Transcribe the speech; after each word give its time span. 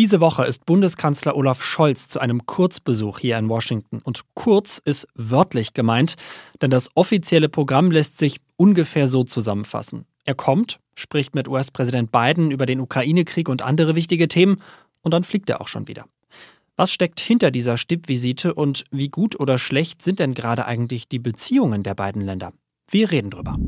Diese 0.00 0.22
Woche 0.22 0.46
ist 0.46 0.64
Bundeskanzler 0.64 1.36
Olaf 1.36 1.62
Scholz 1.62 2.08
zu 2.08 2.20
einem 2.20 2.46
Kurzbesuch 2.46 3.18
hier 3.18 3.36
in 3.36 3.50
Washington. 3.50 4.00
Und 4.02 4.22
kurz 4.32 4.78
ist 4.82 5.06
wörtlich 5.14 5.74
gemeint, 5.74 6.14
denn 6.62 6.70
das 6.70 6.88
offizielle 6.94 7.50
Programm 7.50 7.90
lässt 7.90 8.16
sich 8.16 8.40
ungefähr 8.56 9.08
so 9.08 9.24
zusammenfassen. 9.24 10.06
Er 10.24 10.34
kommt, 10.34 10.80
spricht 10.94 11.34
mit 11.34 11.48
US-Präsident 11.48 12.10
Biden 12.12 12.50
über 12.50 12.64
den 12.64 12.80
Ukraine-Krieg 12.80 13.50
und 13.50 13.60
andere 13.60 13.94
wichtige 13.94 14.26
Themen 14.26 14.56
und 15.02 15.12
dann 15.12 15.22
fliegt 15.22 15.50
er 15.50 15.60
auch 15.60 15.68
schon 15.68 15.86
wieder. 15.86 16.06
Was 16.76 16.90
steckt 16.92 17.20
hinter 17.20 17.50
dieser 17.50 17.76
Stippvisite 17.76 18.54
und 18.54 18.84
wie 18.90 19.10
gut 19.10 19.38
oder 19.38 19.58
schlecht 19.58 20.00
sind 20.00 20.18
denn 20.18 20.32
gerade 20.32 20.64
eigentlich 20.64 21.08
die 21.08 21.18
Beziehungen 21.18 21.82
der 21.82 21.94
beiden 21.94 22.22
Länder? 22.22 22.54
Wir 22.90 23.10
reden 23.10 23.28
drüber. 23.28 23.58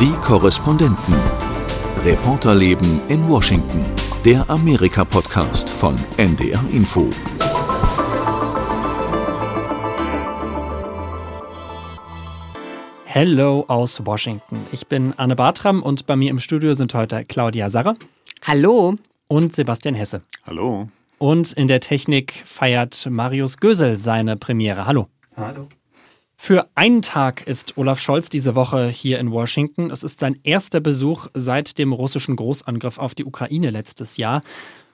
Die 0.00 0.14
Korrespondenten. 0.22 1.14
Reporterleben 2.04 3.00
in 3.08 3.28
Washington. 3.28 3.84
Der 4.24 4.48
Amerika-Podcast 4.48 5.70
von 5.70 5.96
NDR 6.16 6.62
Info. 6.72 7.10
Hello 13.04 13.64
aus 13.68 14.04
Washington. 14.06 14.58
Ich 14.72 14.86
bin 14.86 15.14
Anne 15.16 15.34
Bartram 15.34 15.82
und 15.82 16.06
bei 16.06 16.14
mir 16.16 16.30
im 16.30 16.38
Studio 16.38 16.74
sind 16.74 16.94
heute 16.94 17.24
Claudia 17.24 17.70
Sarre. 17.70 17.94
Hallo. 18.42 18.94
Und 19.26 19.54
Sebastian 19.54 19.94
Hesse. 19.96 20.22
Hallo. 20.46 20.88
Und 21.18 21.52
in 21.54 21.66
der 21.66 21.80
Technik 21.80 22.32
feiert 22.44 23.08
Marius 23.10 23.56
Gösel 23.56 23.96
seine 23.96 24.36
Premiere. 24.36 24.86
Hallo. 24.86 25.08
Hallo. 25.36 25.68
Für 26.38 26.68
einen 26.74 27.02
Tag 27.02 27.46
ist 27.46 27.76
Olaf 27.76 27.98
Scholz 27.98 28.28
diese 28.28 28.54
Woche 28.54 28.88
hier 28.88 29.18
in 29.18 29.32
Washington. 29.32 29.90
Es 29.90 30.02
ist 30.02 30.20
sein 30.20 30.38
erster 30.44 30.80
Besuch 30.80 31.26
seit 31.34 31.78
dem 31.78 31.92
russischen 31.92 32.36
Großangriff 32.36 32.98
auf 32.98 33.14
die 33.14 33.24
Ukraine 33.24 33.70
letztes 33.70 34.16
Jahr. 34.16 34.42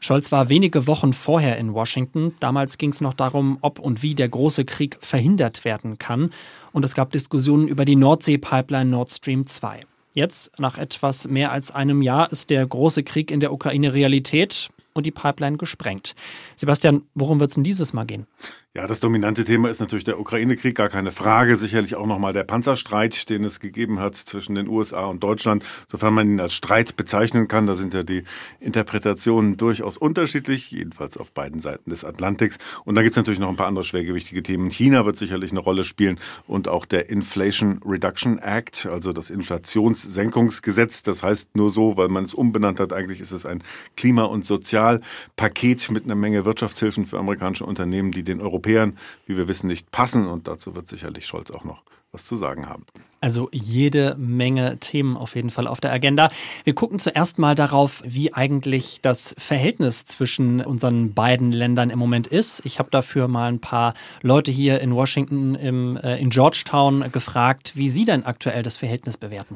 Scholz 0.01 0.33
war 0.33 0.49
wenige 0.49 0.87
Wochen 0.87 1.13
vorher 1.13 1.59
in 1.59 1.75
Washington. 1.75 2.35
Damals 2.41 2.79
ging 2.79 2.91
es 2.91 3.01
noch 3.01 3.13
darum, 3.13 3.59
ob 3.61 3.79
und 3.79 4.03
wie 4.03 4.15
der 4.15 4.29
große 4.29 4.65
Krieg 4.65 4.97
verhindert 5.01 5.65
werden 5.65 5.99
kann. 5.99 6.33
Und 6.73 6.85
es 6.85 6.95
gab 6.95 7.11
Diskussionen 7.11 7.69
über 7.69 7.85
die 7.85 7.97
Nordsee-Pipeline 7.97 8.91
Nord 8.91 9.11
Stream 9.11 9.47
2. 9.47 9.85
Jetzt, 10.15 10.59
nach 10.59 10.79
etwas 10.79 11.29
mehr 11.29 11.53
als 11.53 11.71
einem 11.71 12.03
Jahr, 12.03 12.31
ist 12.33 12.51
der 12.51 12.67
große 12.67 13.03
Krieg 13.03 13.31
in 13.31 13.41
der 13.41 13.53
Ukraine 13.53 13.93
Realität 13.93 14.71
und 14.93 15.07
die 15.07 15.11
Pipeline 15.11 15.57
gesprengt. 15.57 16.15
Sebastian, 16.57 17.03
worum 17.15 17.41
wird 17.41 17.51
es 17.51 17.55
denn 17.55 17.65
dieses 17.65 17.93
Mal 17.93 18.05
gehen? 18.05 18.27
Ja, 18.75 18.87
das 18.87 19.01
dominante 19.01 19.45
Thema 19.45 19.69
ist 19.69 19.81
natürlich 19.81 20.07
der 20.07 20.19
Ukraine-Krieg, 20.19 20.75
gar 20.75 20.89
keine 20.89 21.13
Frage. 21.13 21.57
Sicherlich 21.57 21.95
auch 21.95 22.07
nochmal 22.07 22.33
der 22.33 22.45
Panzerstreit, 22.45 23.29
den 23.29 23.45
es 23.45 23.61
gegeben 23.61 23.99
hat 23.99 24.17
zwischen 24.17 24.55
den 24.55 24.67
USA 24.67 25.05
und 25.05 25.23
Deutschland, 25.23 25.63
sofern 25.91 26.15
man 26.15 26.31
ihn 26.31 26.41
als 26.41 26.55
Streit 26.55 26.97
bezeichnen 26.97 27.49
kann. 27.49 27.67
Da 27.67 27.75
sind 27.75 27.93
ja 27.93 28.03
die 28.03 28.25
Interpretationen 28.61 29.59
durchaus 29.59 29.99
unterschiedlich, 29.99 30.71
jedenfalls 30.71 31.19
auf 31.19 31.33
beiden 31.33 31.61
Seiten 31.61 31.91
des 31.91 32.03
Atlantiks. 32.03 32.57
Und 32.87 32.95
dann 32.95 33.05
gibt 33.05 33.13
es 33.13 33.19
natürlich 33.19 33.41
noch 33.41 33.51
ein 33.51 33.57
paar 33.57 33.67
andere 33.67 33.85
schwergewichtige 33.85 34.43
Themen. 34.43 34.71
China 34.71 35.05
wird 35.05 35.19
sicherlich 35.19 35.51
eine 35.51 35.61
Rolle 35.61 35.85
spielen 35.85 36.19
und 36.47 36.67
auch 36.67 36.87
der 36.87 37.11
Inflation 37.11 37.79
Reduction 37.85 38.39
Act, 38.39 38.87
also 38.87 39.13
das 39.13 39.29
Inflationssenkungsgesetz. 39.29 41.03
Das 41.03 41.23
heißt 41.23 41.57
nur 41.57 41.69
so, 41.69 41.99
weil 41.99 42.09
man 42.09 42.25
es 42.25 42.33
umbenannt 42.33 42.81
hat. 42.81 42.95
Eigentlich 42.95 43.21
ist 43.21 43.33
es 43.33 43.45
ein 43.45 43.63
Klima- 43.99 44.25
und 44.25 44.47
Sozialpaket 44.47 45.91
mit 45.91 46.05
einer 46.05 46.15
Menge 46.15 46.47
Wirtschaftshilfen 46.47 47.05
für 47.05 47.19
amerikanische 47.19 47.67
Unternehmen, 47.67 48.13
die 48.13 48.23
den 48.23 48.41
Europäern 48.41 48.62
Europäern, 48.63 48.99
wie 49.27 49.37
wir 49.37 49.49
wissen, 49.49 49.67
nicht 49.67 49.91
passen. 49.91 50.27
Und 50.27 50.47
dazu 50.47 50.75
wird 50.75 50.87
sicherlich 50.87 51.27
Scholz 51.27 51.51
auch 51.51 51.65
noch 51.65 51.83
was 52.13 52.27
zu 52.27 52.37
sagen 52.37 52.69
haben. 52.69 52.85
Also 53.23 53.49
jede 53.53 54.17
Menge 54.19 54.79
Themen 54.79 55.17
auf 55.17 55.37
jeden 55.37 55.51
Fall 55.51 55.69
auf 55.69 55.81
der 55.81 55.93
Agenda. 55.93 56.29
Wir 56.65 56.75
gucken 56.75 56.99
zuerst 56.99 57.39
mal 57.39 57.55
darauf, 57.55 58.03
wie 58.05 58.35
eigentlich 58.35 58.99
das 59.01 59.33
Verhältnis 59.39 60.05
zwischen 60.07 60.61
unseren 60.61 61.15
beiden 61.15 61.53
Ländern 61.53 61.91
im 61.91 62.01
Moment 62.01 62.27
ist. 62.27 62.63
Ich 62.65 62.81
habe 62.81 62.91
dafür 62.91 63.29
mal 63.29 63.47
ein 63.51 63.61
paar 63.61 63.95
Leute 64.23 64.51
hier 64.51 64.81
in 64.81 64.93
Washington, 64.93 65.55
im, 65.55 65.97
äh, 65.99 66.21
in 66.21 66.31
Georgetown 66.31 67.13
gefragt, 67.13 67.75
wie 67.77 67.89
sie 67.89 68.05
denn 68.05 68.25
aktuell 68.25 68.65
das 68.65 68.77
Verhältnis 68.77 69.17
bewerten. 69.17 69.55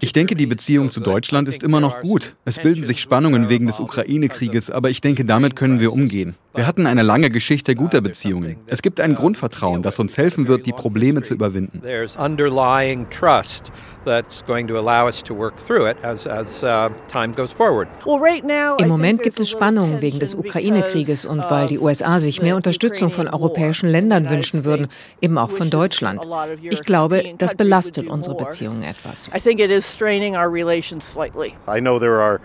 Ich 0.00 0.12
denke, 0.14 0.34
die 0.34 0.46
Beziehung 0.46 0.90
zu 0.90 1.00
Deutschland 1.00 1.48
ist 1.50 1.62
immer 1.62 1.80
noch 1.80 2.00
gut. 2.00 2.36
Es 2.46 2.58
bilden 2.58 2.84
sich 2.84 3.02
Spannungen 3.02 3.50
wegen 3.50 3.66
des 3.66 3.80
Ukraine-Krieges, 3.80 4.70
aber 4.70 4.88
ich 4.88 5.02
denke, 5.02 5.26
damit 5.26 5.56
können 5.56 5.78
wir 5.78 5.92
umgehen. 5.92 6.34
Wir 6.54 6.66
hatten 6.66 6.86
eine 6.86 7.02
lange 7.02 7.28
Geschichte 7.28 7.74
guter 7.74 8.00
Beziehungen. 8.00 8.56
Es 8.66 8.80
gibt 8.80 8.98
ein 9.00 9.14
Grundvertrauen, 9.14 9.82
das 9.82 9.98
uns 9.98 10.16
helfen 10.16 10.48
wird, 10.48 10.64
die 10.64 10.72
Probleme 10.72 11.20
zu 11.20 11.34
überwinden 11.36 11.82
underlying 12.18 13.06
trust 13.10 13.70
that's 14.04 14.42
going 14.46 14.66
to 14.66 14.78
allow 14.78 15.06
us 15.06 15.22
to 15.22 15.34
work 15.34 15.56
through 15.56 15.86
it 15.86 15.96
as, 16.02 16.26
as 16.26 16.62
uh, 16.62 16.88
time 17.08 17.34
goes 17.34 17.52
forward. 17.52 17.88
Im 18.78 18.88
Moment 18.88 19.22
gibt 19.22 19.40
es 19.40 19.50
Spannungen 19.50 20.00
wegen 20.00 20.18
des 20.18 20.34
Ukraine-Krieges 20.34 21.24
und 21.24 21.50
weil 21.50 21.66
die 21.66 21.78
USA 21.78 22.18
sich 22.18 22.40
mehr 22.40 22.56
Unterstützung 22.56 23.10
von 23.10 23.28
europäischen 23.28 23.88
Ländern 23.88 24.30
wünschen 24.30 24.64
würden, 24.64 24.88
eben 25.20 25.36
auch 25.36 25.50
von 25.50 25.70
Deutschland. 25.70 26.24
Ich 26.62 26.82
glaube, 26.82 27.34
das 27.36 27.54
belastet 27.54 28.06
unsere 28.08 28.36
Beziehungen 28.36 28.82
etwas. 28.82 29.28
I 29.34 29.40
think 29.40 29.60
it 29.60 29.70
is 29.70 29.84
straining 29.84 30.36
our 30.36 30.50
relations 30.50 31.04
slightly. 31.04 31.54
I 31.68 31.80
know 31.80 31.98
there 31.98 32.20
are 32.20 32.40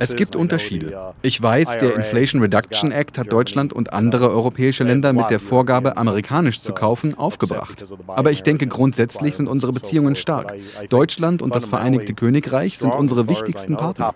es 0.00 0.16
gibt 0.16 0.36
Unterschiede. 0.36 0.88
Uh, 0.88 1.12
ich 1.22 1.40
weiß, 1.42 1.78
der 1.78 1.94
Inflation 1.94 2.42
Reduction 2.42 2.92
Act 2.92 3.18
hat 3.18 3.32
Deutschland 3.32 3.72
und 3.72 3.92
andere 3.92 4.30
europäische 4.30 4.84
Länder 4.84 5.12
mit 5.12 5.30
der 5.30 5.40
Vorgabe, 5.40 5.96
amerikanisch 5.96 6.60
zu 6.60 6.72
kaufen, 6.72 7.14
aufgebracht. 7.14 7.84
Aber 8.06 8.30
ich 8.30 8.42
denke, 8.42 8.66
grundsätzlich 8.66 9.36
sind 9.36 9.48
unsere 9.48 9.72
Beziehungen 9.72 10.16
stark. 10.16 10.54
Deutschland 10.88 11.42
und 11.42 11.54
das 11.54 11.66
Vereinigte 11.66 12.14
Königreich 12.14 12.78
sind 12.78 12.94
unsere 12.94 13.28
wichtigsten 13.28 13.76
Partner. 13.76 14.14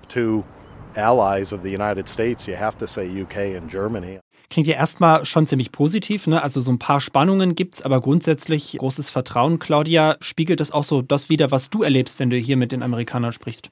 Klingt 4.51 4.67
ja 4.67 4.77
erstmal 4.77 5.27
schon 5.27 5.47
ziemlich 5.47 5.73
positiv, 5.73 6.27
ne? 6.27 6.43
Also 6.43 6.63
so 6.63 6.71
ein 6.71 6.79
paar 6.79 7.01
Spannungen 7.01 7.55
gibt 7.55 7.75
es, 7.75 7.83
aber 7.83 8.01
grundsätzlich 8.01 8.79
großes 8.79 9.11
Vertrauen. 9.11 9.59
Claudia, 9.59 10.17
spiegelt 10.21 10.61
das 10.61 10.71
auch 10.71 10.85
so 10.85 11.03
das 11.03 11.29
wieder, 11.29 11.51
was 11.51 11.69
du 11.69 11.83
erlebst, 11.83 12.19
wenn 12.19 12.31
du 12.31 12.37
hier 12.39 12.57
mit 12.57 12.73
den 12.73 12.83
Amerikanern 12.83 13.33
sprichst? 13.33 13.71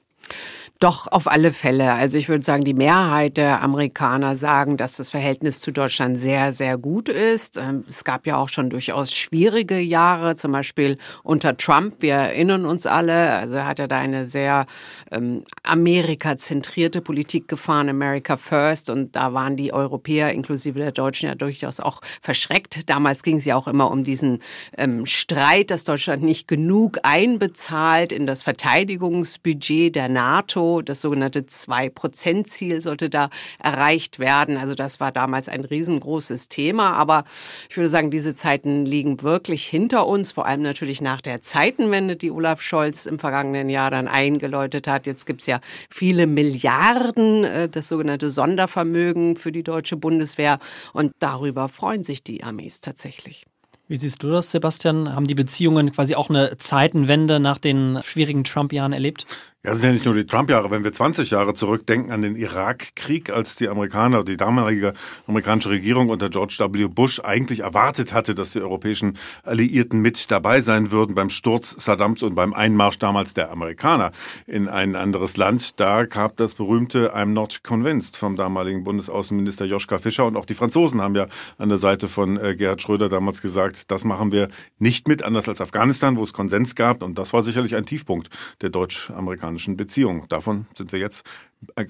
Doch, 0.79 1.07
auf 1.07 1.25
alle 1.25 1.53
Fälle. 1.53 1.93
Also 1.93 2.19
ich 2.19 2.29
würde 2.29 2.45
sagen, 2.45 2.63
die 2.63 2.75
Mehrheit 2.75 3.37
der 3.37 3.63
Amerikaner 3.63 4.35
sagen, 4.35 4.77
dass 4.77 4.97
das 4.97 5.09
Verhältnis 5.09 5.59
zu 5.59 5.71
Deutschland 5.71 6.19
sehr, 6.19 6.53
sehr 6.53 6.77
gut 6.77 7.09
ist. 7.09 7.57
Ähm, 7.57 7.83
es 7.87 8.03
gab 8.03 8.27
ja 8.27 8.37
auch 8.37 8.49
schon 8.49 8.69
durchaus 8.69 9.11
schwierige 9.11 9.79
Jahre, 9.79 10.35
zum 10.35 10.51
Beispiel 10.51 10.99
unter 11.23 11.57
Trump. 11.57 11.95
Wir 11.99 12.13
erinnern 12.13 12.67
uns 12.67 12.85
alle. 12.85 13.31
Also 13.33 13.55
er 13.55 13.65
hat 13.65 13.79
ja 13.79 13.87
da 13.87 13.97
eine 13.97 14.25
sehr 14.25 14.67
ähm, 15.11 15.45
Amerika-zentrierte 15.63 17.01
Politik 17.01 17.47
gefahren, 17.47 17.89
America 17.89 18.37
First. 18.37 18.91
Und 18.91 19.15
da 19.15 19.33
waren 19.33 19.57
die 19.57 19.73
Europäer 19.73 20.31
inklusive 20.31 20.77
der 20.77 20.91
Deutschen 20.91 21.27
ja 21.27 21.33
durchaus 21.33 21.79
auch 21.79 22.01
verschreckt. 22.21 22.87
Damals 22.87 23.23
ging 23.23 23.37
es 23.37 23.45
ja 23.45 23.55
auch 23.55 23.67
immer 23.67 23.89
um 23.89 24.03
diesen 24.03 24.43
ähm, 24.77 25.07
Streit, 25.07 25.71
dass 25.71 25.85
Deutschland 25.85 26.21
nicht 26.21 26.47
genug 26.47 26.99
einbezahlt 27.01 28.11
in 28.11 28.27
das 28.27 28.43
Verteidigungsbudget 28.43 29.95
der 29.95 30.07
NATO 30.07 30.66
das 30.81 31.01
sogenannte 31.01 31.45
Zwei-Prozent-Ziel 31.45 32.81
sollte 32.81 33.09
da 33.09 33.29
erreicht 33.59 34.19
werden. 34.19 34.57
Also 34.57 34.75
das 34.75 34.99
war 34.99 35.11
damals 35.11 35.49
ein 35.49 35.63
riesengroßes 35.63 36.49
Thema. 36.49 36.93
Aber 36.93 37.23
ich 37.69 37.77
würde 37.77 37.89
sagen, 37.89 38.11
diese 38.11 38.35
Zeiten 38.35 38.85
liegen 38.85 39.21
wirklich 39.23 39.65
hinter 39.65 40.07
uns, 40.07 40.31
vor 40.31 40.45
allem 40.45 40.61
natürlich 40.61 41.01
nach 41.01 41.21
der 41.21 41.41
Zeitenwende, 41.41 42.15
die 42.15 42.31
Olaf 42.31 42.61
Scholz 42.61 43.05
im 43.05 43.19
vergangenen 43.19 43.69
Jahr 43.69 43.91
dann 43.91 44.07
eingeläutet 44.07 44.87
hat. 44.87 45.07
Jetzt 45.07 45.25
gibt 45.25 45.41
es 45.41 45.47
ja 45.47 45.59
viele 45.89 46.27
Milliarden, 46.27 47.43
äh, 47.43 47.69
das 47.69 47.87
sogenannte 47.87 48.29
Sondervermögen 48.29 49.35
für 49.35 49.51
die 49.51 49.63
deutsche 49.63 49.97
Bundeswehr. 49.97 50.59
Und 50.93 51.13
darüber 51.19 51.67
freuen 51.67 52.03
sich 52.03 52.23
die 52.23 52.43
Armees 52.43 52.81
tatsächlich. 52.81 53.45
Wie 53.89 53.95
siehst 53.95 54.21
du 54.21 54.29
das, 54.29 54.51
Sebastian? 54.51 55.15
Haben 55.15 55.27
die 55.27 55.35
Beziehungen 55.35 55.93
quasi 55.93 56.15
auch 56.15 56.29
eine 56.29 56.57
Zeitenwende 56.57 57.39
nach 57.39 57.57
den 57.57 57.99
schwierigen 58.03 58.43
Trump-Jahren 58.43 58.91
erlebt? 58.91 59.25
Ja, 59.67 59.75
sind 59.75 59.83
ja 59.83 59.91
nicht 59.91 60.05
nur 60.05 60.13
die 60.13 60.25
Trump-Jahre. 60.25 60.71
Wenn 60.71 60.85
wir 60.85 60.93
20 60.93 61.29
Jahre 61.29 61.53
zurückdenken 61.53 62.13
an 62.13 62.21
den 62.21 62.37
Irakkrieg, 62.37 63.29
als 63.29 63.57
die 63.57 63.67
Amerikaner, 63.67 64.23
die 64.23 64.37
damalige 64.37 64.93
amerikanische 65.27 65.71
Regierung 65.71 66.07
unter 66.07 66.29
George 66.29 66.55
W. 66.57 66.87
Bush 66.87 67.19
eigentlich 67.19 67.59
erwartet 67.59 68.13
hatte, 68.13 68.33
dass 68.33 68.53
die 68.53 68.61
europäischen 68.61 69.17
Alliierten 69.43 69.99
mit 69.99 70.31
dabei 70.31 70.61
sein 70.61 70.91
würden 70.91 71.15
beim 71.15 71.29
Sturz 71.29 71.75
Saddams 71.83 72.23
und 72.23 72.33
beim 72.33 72.53
Einmarsch 72.53 72.97
damals 72.97 73.33
der 73.33 73.51
Amerikaner 73.51 74.13
in 74.45 74.69
ein 74.69 74.95
anderes 74.95 75.35
Land, 75.35 75.81
da 75.81 76.05
gab 76.05 76.37
das 76.37 76.55
berühmte 76.55 77.13
I'm 77.13 77.33
not 77.33 77.61
convinced 77.61 78.15
vom 78.15 78.37
damaligen 78.37 78.85
Bundesaußenminister 78.85 79.65
Joschka 79.65 79.97
Fischer 79.99 80.27
und 80.27 80.37
auch 80.37 80.45
die 80.45 80.55
Franzosen 80.55 81.01
haben 81.01 81.15
ja 81.15 81.25
an 81.57 81.67
der 81.67 81.77
Seite 81.77 82.07
von 82.07 82.37
äh, 82.37 82.55
Gerhard 82.55 82.81
Schröder 82.81 83.09
damals 83.09 83.41
gesagt, 83.41 83.91
das 83.91 84.05
machen 84.05 84.31
wir 84.31 84.47
nicht 84.79 85.09
mit, 85.09 85.23
anders 85.23 85.49
als 85.49 85.59
Afghanistan, 85.59 86.15
wo 86.15 86.23
es 86.23 86.31
Konsens 86.31 86.73
gab 86.75 87.03
und 87.03 87.17
das 87.17 87.33
war 87.33 87.43
sicherlich 87.43 87.75
ein 87.75 87.85
Tiefpunkt 87.85 88.29
der 88.61 88.69
deutsch-amerikanischen 88.69 89.56
amerikanischen 89.57 89.77
Beziehung. 89.77 90.27
Davon 90.29 90.67
sind 90.75 90.91
wir 90.91 90.99
jetzt 90.99 91.25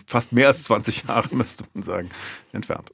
fast 0.05 0.31
mehr 0.31 0.47
als 0.47 0.63
20 0.63 1.03
Jahre, 1.07 1.27
müsste 1.35 1.65
man 1.73 1.83
sagen, 1.83 2.09
entfernt. 2.53 2.91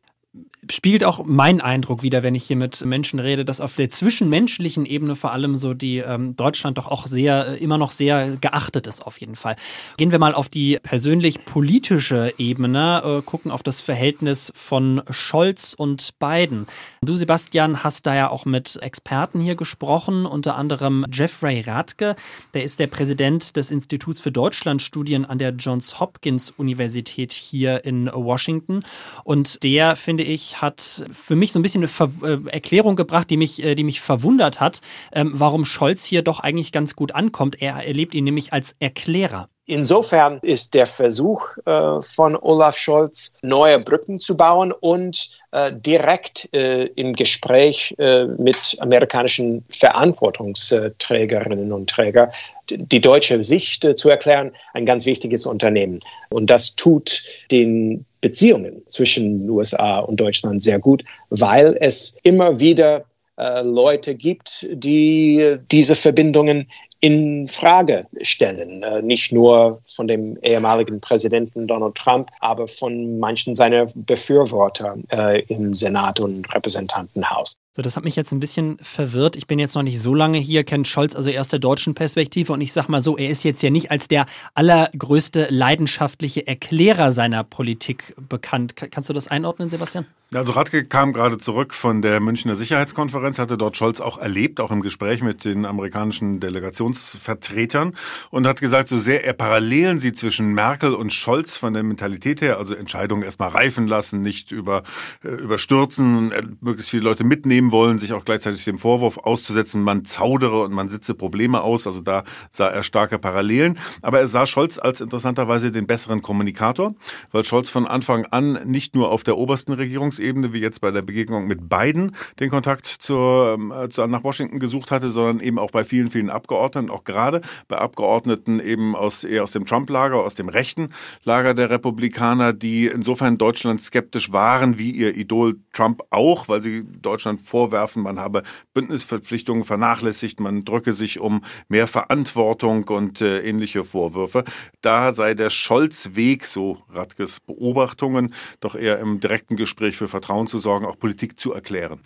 Spiegelt 0.70 1.04
auch 1.04 1.24
mein 1.26 1.62
Eindruck 1.62 2.04
wieder, 2.04 2.24
wenn 2.24 2.36
ich 2.36 2.46
hier 2.46 2.56
mit 2.56 2.84
Menschen 2.86 3.20
rede, 3.20 3.46
dass 3.46 3.62
auf 3.62 3.76
der 3.76 3.90
zwischenmenschlichen 3.90 4.86
Ebene 4.86 5.16
vor 5.16 5.32
allem 5.32 5.58
so 5.58 5.74
die 5.74 5.98
ähm, 5.98 6.36
Deutschland 6.36 6.78
doch 6.78 6.88
auch 6.88 7.06
sehr, 7.06 7.48
äh, 7.48 7.58
immer 7.58 7.78
noch 7.78 7.92
sehr 7.92 8.38
geachtet 8.38 8.88
ist, 8.88 9.06
auf 9.06 9.20
jeden 9.20 9.36
Fall. 9.36 9.56
Gehen 9.98 10.12
wir 10.12 10.20
mal 10.20 10.34
auf 10.34 10.50
die 10.50 10.80
persönlich 10.82 11.46
politische 11.46 12.34
Ebene, 12.38 13.02
äh, 13.04 13.22
gucken 13.22 13.52
auf 13.52 13.64
das 13.64 13.82
Verhältnis 13.82 14.52
von 14.56 15.02
Scholz 15.10 15.74
und 15.74 16.18
Biden. 16.20 16.68
Du, 17.02 17.16
Sebastian, 17.16 17.84
hast 17.84 18.06
da 18.06 18.16
ja 18.16 18.30
auch 18.30 18.46
mit 18.46 18.78
Experten 18.82 19.42
hier 19.42 19.56
gesprochen, 19.56 20.26
unter 20.26 20.56
anderem 20.56 21.06
Jeffrey 21.12 21.62
Radke, 21.62 22.16
der 22.54 22.64
ist 22.64 22.80
der 22.80 22.88
Präsident 22.88 23.56
des 23.58 23.72
Instituts 23.72 24.20
für 24.20 24.32
Deutschlandstudien 24.32 25.26
an 25.26 25.38
der 25.38 25.52
Johns 25.52 26.00
Hopkins 26.00 26.52
Universität 26.52 27.34
hier 27.34 27.84
in 27.86 28.10
Washington. 28.14 28.84
Und 29.24 29.64
der, 29.64 29.96
finde 29.96 30.24
ich, 30.24 30.53
hat 30.62 31.06
für 31.12 31.36
mich 31.36 31.52
so 31.52 31.60
ein 31.60 31.62
bisschen 31.62 31.82
eine 31.82 31.88
Ver 31.88 32.10
äh, 32.24 32.40
Erklärung 32.50 32.96
gebracht, 32.96 33.30
die 33.30 33.38
mich, 33.38 33.64
äh, 33.64 33.76
die 33.76 33.84
mich 33.84 34.02
verwundert 34.02 34.60
hat, 34.60 34.82
ähm, 35.12 35.32
warum 35.34 35.66
Scholz 35.66 36.06
hier 36.06 36.22
doch 36.22 36.40
eigentlich 36.40 36.72
ganz 36.72 36.96
gut 36.96 37.14
ankommt. 37.14 37.62
Er 37.62 37.86
erlebt 37.86 38.14
ihn 38.16 38.24
nämlich 38.24 38.54
als 38.54 38.76
Erklärer. 38.80 39.50
Insofern 39.66 40.40
ist 40.42 40.74
der 40.74 40.86
Versuch 40.86 41.48
äh, 41.66 42.02
von 42.02 42.36
Olaf 42.36 42.78
Scholz, 42.78 43.38
neue 43.44 43.80
Brücken 43.80 44.20
zu 44.20 44.36
bauen 44.36 44.74
und 44.74 45.40
äh, 45.52 45.72
direkt 45.74 46.54
äh, 46.54 46.88
im 46.96 47.14
Gespräch 47.14 47.96
äh, 47.98 48.26
mit 48.26 48.76
amerikanischen 48.80 49.64
Verantwortungsträgerinnen 49.70 51.72
und 51.72 51.90
Trägern 51.90 52.30
die 52.70 53.00
deutsche 53.00 53.42
Sicht 53.46 53.86
äh, 53.86 53.96
zu 53.96 54.10
erklären, 54.10 54.52
ein 54.74 54.86
ganz 54.86 55.06
wichtiges 55.06 55.46
Unternehmen. 55.46 56.02
Und 56.30 56.50
das 56.50 56.76
tut 56.76 57.24
den 57.50 58.04
Beziehungen 58.20 58.84
zwischen 58.88 59.50
USA 59.50 60.00
und 60.00 60.20
Deutschland 60.20 60.62
sehr 60.62 60.80
gut, 60.80 61.06
weil 61.30 61.78
es 61.80 62.18
immer 62.24 62.60
wieder 62.60 63.06
äh, 63.38 63.62
Leute 63.62 64.16
gibt, 64.16 64.68
die 64.72 65.58
diese 65.72 65.96
Verbindungen 65.96 66.68
in 67.04 67.48
Frage 67.48 68.08
stellen. 68.22 68.82
Äh, 68.82 69.02
nicht 69.02 69.34
nur 69.34 69.82
von 69.84 70.08
dem 70.08 70.38
ehemaligen 70.38 71.02
Präsidenten 71.02 71.68
Donald 71.68 71.96
Trump, 71.96 72.30
aber 72.40 72.66
von 72.66 73.20
manchen 73.20 73.56
seiner 73.56 73.88
Befürworter 73.94 74.96
äh, 75.12 75.42
im 75.48 75.76
Senat 75.76 76.22
und 76.22 76.46
Repräsentantenhaus. 76.56 77.60
So, 77.76 77.82
das 77.82 77.96
hat 77.96 78.04
mich 78.04 78.16
jetzt 78.16 78.32
ein 78.32 78.40
bisschen 78.40 78.78
verwirrt. 78.84 79.36
Ich 79.36 79.48
bin 79.48 79.58
jetzt 79.58 79.74
noch 79.74 79.82
nicht 79.82 80.00
so 80.00 80.14
lange 80.14 80.38
hier, 80.38 80.64
kennt 80.64 80.88
Scholz 80.88 81.16
also 81.16 81.32
erst 81.32 81.54
der 81.54 81.60
deutschen 81.60 81.96
Perspektive 81.96 82.54
und 82.54 82.62
ich 82.62 82.72
sag 82.72 82.88
mal 82.88 83.02
so, 83.02 83.18
er 83.18 83.32
ist 83.32 83.44
jetzt 83.44 83.64
ja 83.64 83.72
nicht 83.72 83.90
als 83.90 84.08
der 84.08 84.28
allergrößte 84.54 85.48
leidenschaftliche 85.50 86.46
Erklärer 86.46 87.12
seiner 87.14 87.44
Politik 87.44 88.14
bekannt. 88.30 88.76
Kannst 88.76 89.10
du 89.10 89.14
das 89.14 89.28
einordnen, 89.28 89.72
Sebastian? 89.72 90.06
Also 90.36 90.54
Radke 90.54 90.86
kam 90.86 91.14
gerade 91.14 91.38
zurück 91.38 91.74
von 91.74 92.02
der 92.02 92.20
Münchner 92.20 92.56
Sicherheitskonferenz, 92.56 93.38
hatte 93.38 93.58
dort 93.58 93.78
Scholz 93.78 94.00
auch 94.00 94.18
erlebt, 94.18 94.60
auch 94.60 94.72
im 94.72 94.82
Gespräch 94.82 95.22
mit 95.22 95.46
den 95.46 95.66
amerikanischen 95.66 96.40
Delegationsvertretern 96.40 97.96
und 98.32 98.48
hat 98.48 98.60
gesagt, 98.60 98.88
so 98.88 98.98
sehr 98.98 99.24
er 99.26 99.34
Parallelen 99.34 100.00
sieht 100.00 100.18
zwischen 100.18 100.54
Merkel 100.54 100.94
und 100.94 101.14
Scholz 101.14 101.58
von 101.58 101.74
der 101.74 101.84
Mentalität 101.84 102.42
her, 102.42 102.58
also 102.58 102.74
Entscheidungen 102.74 103.24
erstmal 103.24 103.50
reifen 103.50 103.88
lassen, 103.88 104.22
nicht 104.22 104.52
über, 104.52 104.84
äh, 105.24 105.30
überstürzen, 105.30 106.32
äh, 106.32 106.42
möglichst 106.62 106.90
viele 106.90 107.04
Leute 107.04 107.24
mitnehmen, 107.24 107.63
nehmen 107.64 107.72
wollen, 107.72 108.00
sich 108.00 108.14
auch 108.14 108.26
gleichzeitig 108.26 108.64
dem 108.66 108.78
Vorwurf 108.78 109.18
auszusetzen, 109.18 109.82
man 109.84 110.06
zaudere 110.06 110.62
und 110.64 110.74
man 110.74 110.90
sitze 110.90 111.14
Probleme 111.14 111.62
aus. 111.62 111.88
Also 111.88 112.02
da 112.02 112.24
sah 112.52 112.68
er 112.68 112.84
starke 112.84 113.20
Parallelen. 113.20 113.80
Aber 114.02 114.20
er 114.20 114.28
sah 114.28 114.46
Scholz 114.46 114.78
als 114.78 115.02
interessanterweise 115.02 115.72
den 115.72 115.88
besseren 115.88 116.22
Kommunikator, 116.22 116.94
weil 117.32 117.44
Scholz 117.44 117.70
von 117.70 117.88
Anfang 117.88 118.26
an 118.26 118.60
nicht 118.66 118.96
nur 118.96 119.12
auf 119.12 119.24
der 119.24 119.38
obersten 119.38 119.74
Regierungsebene, 119.74 120.54
wie 120.54 120.60
jetzt 120.60 120.82
bei 120.82 120.92
der 120.92 121.02
Begegnung 121.02 121.48
mit 121.48 121.70
Biden, 121.70 122.16
den 122.40 122.50
Kontakt 122.50 122.86
zur, 122.86 123.58
äh, 123.72 124.08
nach 124.08 124.24
Washington 124.24 124.60
gesucht 124.60 124.92
hatte, 124.92 125.10
sondern 125.10 125.40
eben 125.40 125.60
auch 125.60 125.72
bei 125.72 125.84
vielen, 125.84 126.12
vielen 126.12 126.30
Abgeordneten, 126.30 126.90
auch 126.90 127.04
gerade 127.04 127.42
bei 127.68 127.78
Abgeordneten 127.78 128.60
eben 128.60 128.96
aus, 128.96 129.24
eher 129.24 129.44
aus 129.44 129.52
dem 129.52 129.66
Trump-Lager, 129.66 130.18
aus 130.18 130.36
dem 130.36 130.50
rechten 130.50 130.90
Lager 131.24 131.54
der 131.54 131.70
Republikaner, 131.70 132.54
die 132.54 132.88
insofern 132.88 133.38
Deutschland 133.38 133.82
skeptisch 133.82 134.32
waren, 134.32 134.78
wie 134.78 134.92
ihr 134.92 135.16
Idol 135.16 135.58
Trump 135.72 136.02
auch, 136.10 136.50
weil 136.50 136.62
sie 136.62 136.84
Deutschland 137.02 137.42
vorwerfen, 137.54 138.02
man 138.02 138.20
habe 138.20 138.42
Bündnisverpflichtungen 138.74 139.64
vernachlässigt, 139.64 140.40
man 140.40 140.66
drücke 140.66 140.94
sich 140.94 141.20
um 141.20 141.44
mehr 141.68 141.86
Verantwortung 141.86 142.86
und 142.86 143.22
äh, 143.22 143.42
ähnliche 143.48 143.86
Vorwürfe. 143.86 144.44
Da 144.82 145.14
sei 145.14 145.36
der 145.36 145.52
Scholz-Weg, 145.52 146.46
so 146.48 146.80
Radkes 146.90 147.42
Beobachtungen, 147.42 148.34
doch 148.60 148.74
eher 148.74 148.98
im 148.98 149.20
direkten 149.20 149.56
Gespräch 149.56 149.98
für 149.98 150.08
Vertrauen 150.08 150.48
zu 150.48 150.58
sorgen, 150.58 150.88
auch 150.88 150.98
Politik 150.98 151.40
zu 151.40 151.54
erklären. 151.54 152.00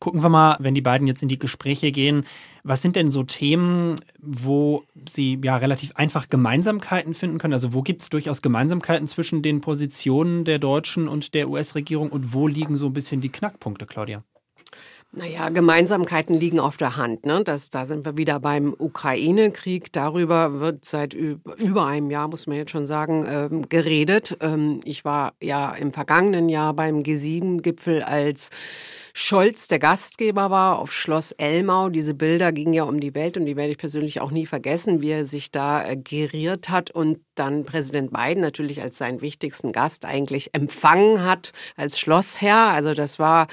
Gucken 0.00 0.22
wir 0.22 0.28
mal, 0.28 0.56
wenn 0.58 0.74
die 0.74 0.80
beiden 0.80 1.06
jetzt 1.06 1.22
in 1.22 1.28
die 1.28 1.38
Gespräche 1.38 1.92
gehen, 1.92 2.24
was 2.64 2.82
sind 2.82 2.96
denn 2.96 3.10
so 3.10 3.22
Themen, 3.22 4.00
wo 4.18 4.82
Sie 5.08 5.38
ja 5.42 5.56
relativ 5.56 5.94
einfach 5.94 6.28
Gemeinsamkeiten 6.28 7.14
finden 7.14 7.38
können? 7.38 7.54
Also 7.54 7.72
wo 7.72 7.82
gibt 7.82 8.02
es 8.02 8.10
durchaus 8.10 8.42
Gemeinsamkeiten 8.42 9.06
zwischen 9.08 9.42
den 9.42 9.60
Positionen 9.60 10.44
der 10.44 10.58
deutschen 10.58 11.06
und 11.06 11.34
der 11.34 11.48
US-Regierung 11.48 12.10
und 12.10 12.32
wo 12.32 12.48
liegen 12.48 12.76
so 12.76 12.86
ein 12.86 12.92
bisschen 12.92 13.20
die 13.20 13.28
Knackpunkte, 13.28 13.86
Claudia? 13.86 14.24
Naja, 15.12 15.48
Gemeinsamkeiten 15.48 16.36
liegen 16.36 16.60
auf 16.60 16.76
der 16.76 16.96
Hand. 16.96 17.26
Ne? 17.26 17.42
Das, 17.42 17.70
da 17.70 17.84
sind 17.84 18.04
wir 18.04 18.16
wieder 18.16 18.38
beim 18.38 18.76
Ukraine-Krieg. 18.78 19.92
Darüber 19.92 20.60
wird 20.60 20.84
seit 20.84 21.14
über 21.14 21.86
einem 21.86 22.12
Jahr, 22.12 22.28
muss 22.28 22.46
man 22.46 22.56
jetzt 22.56 22.70
schon 22.70 22.86
sagen, 22.86 23.26
ähm, 23.28 23.68
geredet. 23.68 24.36
Ähm, 24.40 24.78
ich 24.84 25.04
war 25.04 25.32
ja 25.42 25.72
im 25.72 25.92
vergangenen 25.92 26.48
Jahr 26.48 26.74
beim 26.74 27.00
G7-Gipfel 27.02 28.04
als 28.04 28.50
Scholz 29.12 29.66
der 29.66 29.80
Gastgeber 29.80 30.50
war 30.50 30.78
auf 30.78 30.92
Schloss 30.92 31.32
Elmau. 31.32 31.88
Diese 31.88 32.14
Bilder 32.14 32.52
gingen 32.52 32.72
ja 32.72 32.84
um 32.84 33.00
die 33.00 33.14
Welt 33.14 33.36
und 33.36 33.46
die 33.46 33.56
werde 33.56 33.72
ich 33.72 33.78
persönlich 33.78 34.20
auch 34.20 34.30
nie 34.30 34.46
vergessen, 34.46 35.00
wie 35.02 35.10
er 35.10 35.24
sich 35.24 35.50
da 35.50 35.84
äh, 35.84 35.96
geriert 35.96 36.68
hat 36.68 36.90
und 36.90 37.18
dann 37.34 37.64
Präsident 37.64 38.12
Biden 38.12 38.40
natürlich 38.40 38.82
als 38.82 38.98
seinen 38.98 39.20
wichtigsten 39.20 39.72
Gast 39.72 40.04
eigentlich 40.04 40.54
empfangen 40.54 41.24
hat 41.24 41.52
als 41.76 41.98
Schlossherr. 41.98 42.68
Also 42.68 42.94
das 42.94 43.18
war 43.18 43.48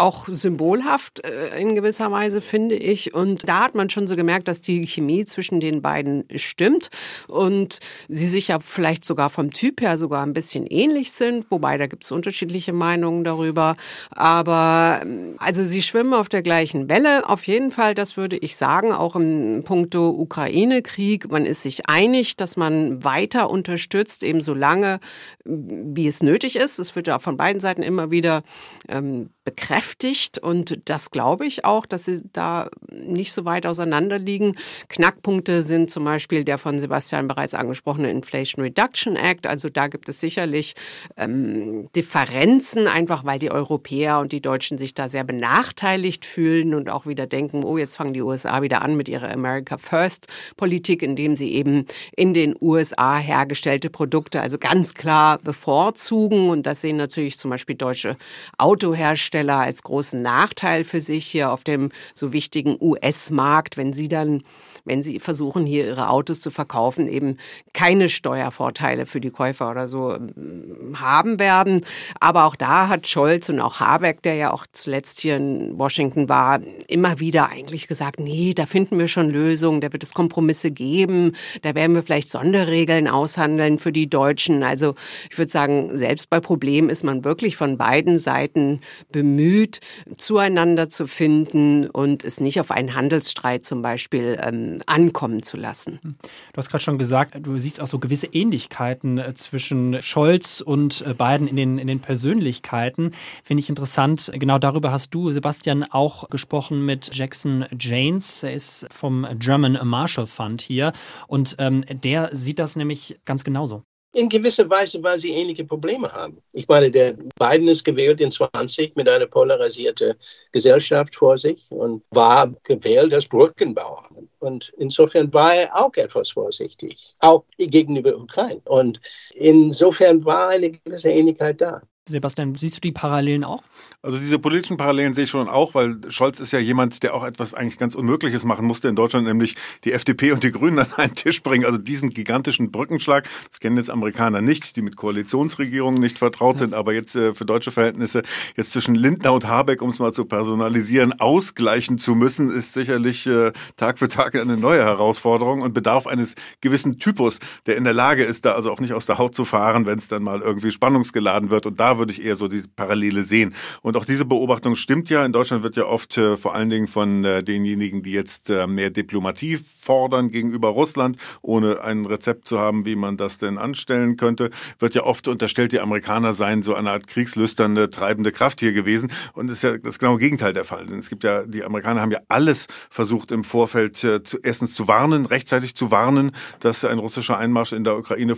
auch 0.00 0.26
symbolhaft 0.28 1.24
äh, 1.24 1.60
in 1.60 1.74
gewisser 1.74 2.10
Weise, 2.10 2.40
finde 2.40 2.74
ich. 2.74 3.14
Und 3.14 3.46
da 3.48 3.60
hat 3.60 3.74
man 3.74 3.90
schon 3.90 4.06
so 4.06 4.16
gemerkt, 4.16 4.48
dass 4.48 4.62
die 4.62 4.86
Chemie 4.86 5.24
zwischen 5.24 5.60
den 5.60 5.82
beiden 5.82 6.24
stimmt 6.36 6.88
und 7.28 7.80
sie 8.08 8.26
sich 8.26 8.48
ja 8.48 8.58
vielleicht 8.60 9.04
sogar 9.04 9.28
vom 9.28 9.52
Typ 9.52 9.80
her 9.80 9.98
sogar 9.98 10.24
ein 10.24 10.32
bisschen 10.32 10.66
ähnlich 10.66 11.12
sind, 11.12 11.50
wobei 11.50 11.76
da 11.76 11.86
gibt 11.86 12.04
es 12.04 12.12
unterschiedliche 12.12 12.72
Meinungen 12.72 13.24
darüber. 13.24 13.76
Aber 14.10 15.00
ähm, 15.02 15.34
also 15.38 15.64
sie 15.64 15.82
schwimmen 15.82 16.14
auf 16.14 16.28
der 16.28 16.42
gleichen 16.42 16.88
Welle. 16.88 17.28
Auf 17.28 17.46
jeden 17.46 17.70
Fall, 17.70 17.94
das 17.94 18.16
würde 18.16 18.38
ich 18.38 18.56
sagen, 18.56 18.92
auch 18.92 19.16
im 19.16 19.62
Punkto 19.64 20.10
Ukraine-Krieg. 20.10 21.30
Man 21.30 21.44
ist 21.44 21.62
sich 21.62 21.88
einig, 21.88 22.36
dass 22.36 22.56
man 22.56 23.04
weiter 23.04 23.50
unterstützt, 23.50 24.22
eben 24.22 24.40
so 24.40 24.54
lange, 24.54 25.00
wie 25.44 26.08
es 26.08 26.22
nötig 26.22 26.56
ist. 26.56 26.78
Es 26.78 26.96
wird 26.96 27.06
ja 27.06 27.18
von 27.18 27.36
beiden 27.36 27.60
Seiten 27.60 27.82
immer 27.82 28.10
wieder 28.10 28.42
ähm, 28.88 29.28
bekräftigt 29.44 30.38
und 30.38 30.82
das 30.84 31.10
glaube 31.10 31.46
ich 31.46 31.64
auch, 31.64 31.86
dass 31.86 32.04
sie 32.04 32.20
da 32.32 32.68
nicht 32.90 33.32
so 33.32 33.46
weit 33.46 33.64
auseinander 33.64 34.18
liegen. 34.18 34.56
Knackpunkte 34.88 35.62
sind 35.62 35.90
zum 35.90 36.04
Beispiel 36.04 36.44
der 36.44 36.58
von 36.58 36.78
Sebastian 36.78 37.26
bereits 37.26 37.54
angesprochene 37.54 38.10
Inflation 38.10 38.62
Reduction 38.62 39.16
Act. 39.16 39.46
Also 39.46 39.70
da 39.70 39.88
gibt 39.88 40.10
es 40.10 40.20
sicherlich 40.20 40.74
ähm, 41.16 41.88
Differenzen, 41.96 42.86
einfach 42.86 43.24
weil 43.24 43.38
die 43.38 43.50
Europäer 43.50 44.18
und 44.18 44.32
die 44.32 44.42
Deutschen 44.42 44.76
sich 44.76 44.92
da 44.92 45.08
sehr 45.08 45.24
benachteiligt 45.24 46.26
fühlen 46.26 46.74
und 46.74 46.90
auch 46.90 47.06
wieder 47.06 47.26
denken, 47.26 47.64
oh, 47.64 47.78
jetzt 47.78 47.96
fangen 47.96 48.12
die 48.12 48.22
USA 48.22 48.60
wieder 48.60 48.82
an 48.82 48.94
mit 48.94 49.08
ihrer 49.08 49.32
America 49.32 49.78
First 49.78 50.26
Politik, 50.58 51.02
indem 51.02 51.34
sie 51.34 51.52
eben 51.54 51.86
in 52.14 52.34
den 52.34 52.54
USA 52.60 53.16
hergestellte 53.16 53.88
Produkte 53.88 54.42
also 54.42 54.58
ganz 54.58 54.92
klar 54.92 55.38
bevorzugen. 55.38 56.50
Und 56.50 56.66
das 56.66 56.82
sehen 56.82 56.98
natürlich 56.98 57.38
zum 57.38 57.50
Beispiel 57.50 57.76
deutsche 57.76 58.18
Autohersteller 58.58 59.29
Hersteller 59.30 59.58
als 59.58 59.82
großen 59.82 60.20
Nachteil 60.20 60.84
für 60.84 61.00
sich 61.00 61.26
hier 61.26 61.52
auf 61.52 61.62
dem 61.62 61.90
so 62.14 62.32
wichtigen 62.32 62.76
US-Markt, 62.80 63.76
wenn 63.76 63.92
sie 63.92 64.08
dann 64.08 64.42
wenn 64.84 65.02
sie 65.02 65.18
versuchen, 65.18 65.66
hier 65.66 65.86
ihre 65.86 66.08
Autos 66.08 66.40
zu 66.40 66.50
verkaufen, 66.50 67.08
eben 67.08 67.36
keine 67.72 68.08
Steuervorteile 68.08 69.06
für 69.06 69.20
die 69.20 69.30
Käufer 69.30 69.70
oder 69.70 69.88
so 69.88 70.14
ähm, 70.14 70.96
haben 70.98 71.38
werden. 71.38 71.84
Aber 72.20 72.44
auch 72.44 72.56
da 72.56 72.88
hat 72.88 73.06
Scholz 73.06 73.48
und 73.48 73.60
auch 73.60 73.80
Habeck, 73.80 74.22
der 74.22 74.34
ja 74.34 74.52
auch 74.52 74.66
zuletzt 74.72 75.20
hier 75.20 75.36
in 75.36 75.78
Washington 75.78 76.28
war, 76.28 76.60
immer 76.88 77.20
wieder 77.20 77.48
eigentlich 77.48 77.88
gesagt, 77.88 78.20
nee, 78.20 78.54
da 78.54 78.66
finden 78.66 78.98
wir 78.98 79.08
schon 79.08 79.30
Lösungen, 79.30 79.80
da 79.80 79.92
wird 79.92 80.02
es 80.02 80.14
Kompromisse 80.14 80.70
geben, 80.70 81.32
da 81.62 81.74
werden 81.74 81.94
wir 81.94 82.02
vielleicht 82.02 82.30
Sonderregeln 82.30 83.08
aushandeln 83.08 83.78
für 83.78 83.92
die 83.92 84.08
Deutschen. 84.08 84.62
Also 84.62 84.94
ich 85.30 85.38
würde 85.38 85.50
sagen, 85.50 85.96
selbst 85.96 86.30
bei 86.30 86.40
Problemen 86.40 86.90
ist 86.90 87.04
man 87.04 87.24
wirklich 87.24 87.56
von 87.56 87.76
beiden 87.76 88.18
Seiten 88.18 88.80
bemüht, 89.10 89.80
zueinander 90.16 90.88
zu 90.88 91.06
finden 91.06 91.88
und 91.88 92.24
es 92.24 92.40
nicht 92.40 92.60
auf 92.60 92.70
einen 92.70 92.94
Handelsstreit 92.94 93.64
zum 93.64 93.82
Beispiel 93.82 94.38
ähm, 94.42 94.69
ankommen 94.86 95.42
zu 95.42 95.56
lassen. 95.56 95.98
Du 96.02 96.56
hast 96.56 96.70
gerade 96.70 96.82
schon 96.82 96.98
gesagt, 96.98 97.36
du 97.40 97.58
siehst 97.58 97.80
auch 97.80 97.86
so 97.86 97.98
gewisse 97.98 98.26
Ähnlichkeiten 98.26 99.18
äh, 99.18 99.34
zwischen 99.34 100.00
Scholz 100.02 100.60
und 100.60 101.02
äh, 101.02 101.14
Biden 101.14 101.46
in 101.46 101.56
den, 101.56 101.78
in 101.78 101.86
den 101.86 102.00
Persönlichkeiten. 102.00 103.12
Finde 103.44 103.60
ich 103.60 103.68
interessant. 103.68 104.30
Genau 104.34 104.58
darüber 104.58 104.92
hast 104.92 105.14
du, 105.14 105.30
Sebastian, 105.30 105.84
auch 105.84 106.28
gesprochen 106.30 106.84
mit 106.84 107.14
Jackson 107.14 107.64
Janes. 107.78 108.42
Er 108.42 108.54
ist 108.54 108.86
vom 108.90 109.26
German 109.38 109.78
Marshall 109.82 110.26
Fund 110.26 110.62
hier 110.62 110.92
und 111.26 111.56
ähm, 111.58 111.84
der 111.88 112.30
sieht 112.32 112.58
das 112.58 112.76
nämlich 112.76 113.18
ganz 113.24 113.44
genauso 113.44 113.84
in 114.12 114.28
gewisser 114.28 114.68
Weise, 114.68 115.02
weil 115.02 115.18
sie 115.18 115.32
ähnliche 115.32 115.64
Probleme 115.64 116.12
haben. 116.12 116.42
Ich 116.52 116.66
meine, 116.66 116.90
der 116.90 117.16
Biden 117.38 117.68
ist 117.68 117.84
gewählt 117.84 118.20
in 118.20 118.32
20 118.32 118.96
mit 118.96 119.08
einer 119.08 119.26
polarisierten 119.26 120.14
Gesellschaft 120.52 121.14
vor 121.14 121.38
sich 121.38 121.70
und 121.70 122.02
war 122.12 122.52
gewählt 122.64 123.14
als 123.14 123.28
Brückenbauer. 123.28 124.08
Und 124.40 124.72
insofern 124.78 125.32
war 125.32 125.54
er 125.54 125.78
auch 125.78 125.94
etwas 125.94 126.30
vorsichtig, 126.30 127.14
auch 127.20 127.44
gegenüber 127.56 128.16
Ukraine. 128.16 128.62
Und 128.64 129.00
insofern 129.34 130.24
war 130.24 130.48
eine 130.48 130.70
gewisse 130.70 131.10
Ähnlichkeit 131.10 131.60
da. 131.60 131.82
Sebastian, 132.10 132.54
siehst 132.54 132.76
du 132.76 132.80
die 132.80 132.92
Parallelen 132.92 133.44
auch? 133.44 133.62
Also 134.02 134.18
diese 134.18 134.38
politischen 134.38 134.76
Parallelen 134.76 135.14
sehe 135.14 135.24
ich 135.24 135.30
schon 135.30 135.48
auch, 135.48 135.74
weil 135.74 135.96
Scholz 136.08 136.40
ist 136.40 136.52
ja 136.52 136.58
jemand, 136.58 137.02
der 137.02 137.14
auch 137.14 137.24
etwas 137.24 137.54
eigentlich 137.54 137.78
ganz 137.78 137.94
Unmögliches 137.94 138.44
machen 138.44 138.66
musste 138.66 138.88
in 138.88 138.96
Deutschland, 138.96 139.26
nämlich 139.26 139.56
die 139.84 139.92
FDP 139.92 140.32
und 140.32 140.42
die 140.42 140.52
Grünen 140.52 140.78
an 140.78 140.92
einen 140.96 141.14
Tisch 141.14 141.42
bringen. 141.42 141.64
Also 141.64 141.78
diesen 141.78 142.10
gigantischen 142.10 142.70
Brückenschlag, 142.70 143.28
das 143.50 143.60
kennen 143.60 143.76
jetzt 143.76 143.90
Amerikaner 143.90 144.40
nicht, 144.40 144.76
die 144.76 144.82
mit 144.82 144.96
Koalitionsregierungen 144.96 146.00
nicht 146.00 146.18
vertraut 146.18 146.58
sind, 146.58 146.74
aber 146.74 146.92
jetzt 146.92 147.14
äh, 147.14 147.34
für 147.34 147.44
deutsche 147.44 147.70
Verhältnisse 147.70 148.22
jetzt 148.56 148.70
zwischen 148.70 148.94
Lindner 148.94 149.32
und 149.32 149.46
Habeck, 149.46 149.82
um 149.82 149.90
es 149.90 149.98
mal 149.98 150.12
zu 150.12 150.24
personalisieren, 150.24 151.18
ausgleichen 151.20 151.98
zu 151.98 152.14
müssen, 152.14 152.50
ist 152.50 152.72
sicherlich 152.72 153.26
äh, 153.26 153.52
Tag 153.76 153.98
für 153.98 154.08
Tag 154.08 154.34
eine 154.34 154.56
neue 154.56 154.82
Herausforderung 154.82 155.62
und 155.62 155.74
bedarf 155.74 156.06
eines 156.06 156.34
gewissen 156.60 156.98
Typus, 156.98 157.38
der 157.66 157.76
in 157.76 157.84
der 157.84 157.92
Lage 157.92 158.24
ist, 158.24 158.44
da 158.44 158.52
also 158.52 158.72
auch 158.72 158.80
nicht 158.80 158.92
aus 158.92 159.06
der 159.06 159.18
Haut 159.18 159.34
zu 159.34 159.44
fahren, 159.44 159.86
wenn 159.86 159.98
es 159.98 160.08
dann 160.08 160.22
mal 160.22 160.40
irgendwie 160.40 160.70
spannungsgeladen 160.70 161.50
wird. 161.50 161.66
Und 161.66 161.80
da 161.80 161.98
würde 162.00 162.12
ich 162.12 162.24
eher 162.24 162.34
so 162.34 162.48
diese 162.48 162.66
Parallele 162.66 163.22
sehen. 163.22 163.54
Und 163.82 163.96
auch 163.96 164.04
diese 164.04 164.24
Beobachtung 164.24 164.74
stimmt 164.74 165.08
ja. 165.10 165.24
In 165.24 165.32
Deutschland 165.32 165.62
wird 165.62 165.76
ja 165.76 165.84
oft 165.84 166.18
äh, 166.18 166.36
vor 166.36 166.56
allen 166.56 166.70
Dingen 166.70 166.88
von 166.88 167.24
äh, 167.24 167.44
denjenigen, 167.44 168.02
die 168.02 168.10
jetzt 168.12 168.50
äh, 168.50 168.66
mehr 168.66 168.90
Diplomatie 168.90 169.60
fordern 169.80 170.30
gegenüber 170.30 170.68
Russland, 170.68 171.16
ohne 171.42 171.82
ein 171.82 172.06
Rezept 172.06 172.48
zu 172.48 172.58
haben, 172.58 172.84
wie 172.84 172.96
man 172.96 173.16
das 173.16 173.38
denn 173.38 173.58
anstellen 173.58 174.16
könnte, 174.16 174.50
wird 174.78 174.94
ja 174.94 175.04
oft 175.04 175.28
unterstellt, 175.28 175.72
die 175.72 175.80
Amerikaner 175.80 176.32
seien 176.32 176.62
so 176.62 176.74
eine 176.74 176.90
Art 176.90 177.06
kriegslüsternde, 177.06 177.90
treibende 177.90 178.32
Kraft 178.32 178.60
hier 178.60 178.72
gewesen. 178.72 179.12
Und 179.34 179.48
das 179.48 179.58
ist 179.58 179.62
ja 179.62 179.78
das 179.78 179.98
genaue 179.98 180.18
Gegenteil 180.18 180.52
der 180.52 180.64
Fall. 180.64 180.86
Denn 180.86 180.98
es 180.98 181.08
gibt 181.10 181.22
ja, 181.22 181.44
die 181.44 181.62
Amerikaner 181.62 182.00
haben 182.00 182.10
ja 182.10 182.20
alles 182.28 182.66
versucht 182.88 183.30
im 183.30 183.44
Vorfeld 183.44 184.02
äh, 184.02 184.22
zu, 184.22 184.38
erstens 184.42 184.74
zu 184.74 184.88
warnen, 184.88 185.26
rechtzeitig 185.26 185.74
zu 185.74 185.90
warnen, 185.90 186.32
dass 186.60 186.84
ein 186.84 186.98
russischer 186.98 187.38
Einmarsch 187.38 187.72
in 187.72 187.84
der 187.84 187.98
Ukraine 187.98 188.36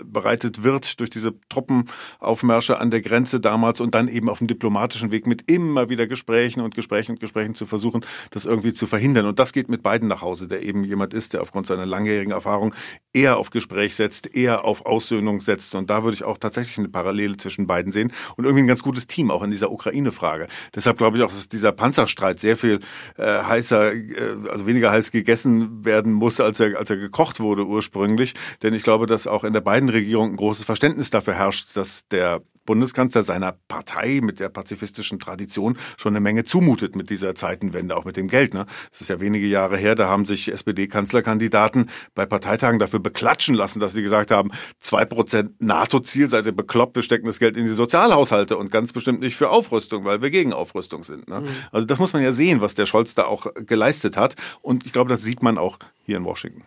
vorbereitet 0.00 0.62
wird 0.62 1.00
durch 1.00 1.10
diese 1.10 1.34
Truppenaufmärsche 1.48 2.78
an 2.78 2.90
der 2.90 3.00
Grenze 3.00 3.40
damals 3.40 3.80
und 3.80 3.94
dann 3.94 4.08
eben 4.08 4.28
auf 4.28 4.38
dem 4.38 4.46
diplomatischen 4.46 5.10
Weg 5.10 5.26
mit 5.26 5.50
immer 5.50 5.88
wieder 5.88 6.06
Gesprächen 6.06 6.60
und 6.60 6.74
Gesprächen 6.74 7.12
und 7.12 7.20
Gesprächen 7.20 7.54
zu 7.54 7.66
versuchen, 7.66 8.04
das 8.30 8.44
irgendwie 8.44 8.72
zu 8.72 8.86
verhindern. 8.86 9.26
Und 9.26 9.38
das 9.38 9.52
geht 9.52 9.68
mit 9.68 9.82
beiden 9.82 10.08
nach 10.08 10.22
Hause, 10.22 10.48
der 10.48 10.62
eben 10.62 10.84
jemand 10.84 11.14
ist, 11.14 11.32
der 11.32 11.42
aufgrund 11.42 11.66
seiner 11.66 11.86
langjährigen 11.86 12.32
Erfahrung 12.32 12.74
eher 13.12 13.38
auf 13.38 13.50
Gespräch 13.50 13.94
setzt, 13.96 14.34
eher 14.34 14.64
auf 14.64 14.86
Aussöhnung 14.86 15.40
setzt. 15.40 15.74
Und 15.74 15.90
da 15.90 16.04
würde 16.04 16.14
ich 16.14 16.24
auch 16.24 16.38
tatsächlich 16.38 16.78
eine 16.78 16.88
Parallele 16.88 17.36
zwischen 17.36 17.66
beiden 17.66 17.92
sehen 17.92 18.12
und 18.36 18.44
irgendwie 18.44 18.64
ein 18.64 18.68
ganz 18.68 18.82
gutes 18.82 19.06
Team 19.06 19.30
auch 19.30 19.42
in 19.42 19.50
dieser 19.50 19.70
Ukraine-Frage. 19.70 20.48
Deshalb 20.74 20.98
glaube 20.98 21.16
ich 21.16 21.22
auch, 21.22 21.30
dass 21.30 21.48
dieser 21.48 21.72
Panzerstreit 21.72 22.40
sehr 22.40 22.56
viel 22.56 22.80
äh, 23.16 23.42
heißer, 23.42 23.92
äh, 23.92 24.02
also 24.50 24.66
weniger 24.66 24.90
heiß 24.90 25.10
gegessen 25.10 25.84
werden 25.84 26.12
muss, 26.12 26.40
als 26.40 26.60
er, 26.60 26.78
als 26.78 26.90
er 26.90 26.96
gekocht 26.96 27.40
wurde 27.40 27.66
ursprünglich. 27.66 28.34
Denn 28.62 28.74
ich 28.74 28.82
glaube, 28.82 29.06
dass 29.06 29.26
auch 29.26 29.44
in 29.44 29.52
der 29.52 29.60
beiden 29.60 29.88
Regierung 29.92 30.30
ein 30.30 30.36
großes 30.36 30.64
Verständnis 30.64 31.10
dafür 31.10 31.34
herrscht, 31.34 31.76
dass 31.76 32.08
der 32.08 32.42
Bundeskanzler 32.70 33.24
seiner 33.24 33.56
Partei 33.66 34.20
mit 34.22 34.38
der 34.38 34.48
pazifistischen 34.48 35.18
Tradition 35.18 35.76
schon 35.96 36.12
eine 36.12 36.20
Menge 36.20 36.44
zumutet 36.44 36.94
mit 36.94 37.10
dieser 37.10 37.34
Zeitenwende, 37.34 37.96
auch 37.96 38.04
mit 38.04 38.16
dem 38.16 38.28
Geld. 38.28 38.54
Ne? 38.54 38.66
Das 38.92 39.00
ist 39.00 39.08
ja 39.08 39.18
wenige 39.18 39.46
Jahre 39.46 39.76
her, 39.76 39.96
da 39.96 40.08
haben 40.08 40.24
sich 40.24 40.46
SPD-Kanzlerkandidaten 40.46 41.90
bei 42.14 42.26
Parteitagen 42.26 42.78
dafür 42.78 43.00
beklatschen 43.00 43.56
lassen, 43.56 43.80
dass 43.80 43.92
sie 43.92 44.02
gesagt 44.02 44.30
haben, 44.30 44.52
zwei 44.78 45.04
Prozent 45.04 45.60
NATO-Ziel, 45.60 46.28
seid 46.28 46.46
ihr 46.46 46.52
bekloppt, 46.52 46.94
wir 46.94 47.02
stecken 47.02 47.26
das 47.26 47.40
Geld 47.40 47.56
in 47.56 47.66
die 47.66 47.72
Sozialhaushalte 47.72 48.56
und 48.56 48.70
ganz 48.70 48.92
bestimmt 48.92 49.18
nicht 49.18 49.34
für 49.34 49.50
Aufrüstung, 49.50 50.04
weil 50.04 50.22
wir 50.22 50.30
gegen 50.30 50.52
Aufrüstung 50.52 51.02
sind. 51.02 51.28
Ne? 51.28 51.40
Mhm. 51.40 51.48
Also 51.72 51.86
das 51.86 51.98
muss 51.98 52.12
man 52.12 52.22
ja 52.22 52.30
sehen, 52.30 52.60
was 52.60 52.76
der 52.76 52.86
Scholz 52.86 53.16
da 53.16 53.24
auch 53.24 53.48
geleistet 53.66 54.16
hat. 54.16 54.36
Und 54.62 54.86
ich 54.86 54.92
glaube, 54.92 55.08
das 55.08 55.22
sieht 55.22 55.42
man 55.42 55.58
auch 55.58 55.78
hier 56.04 56.18
in 56.18 56.24
Washington. 56.24 56.62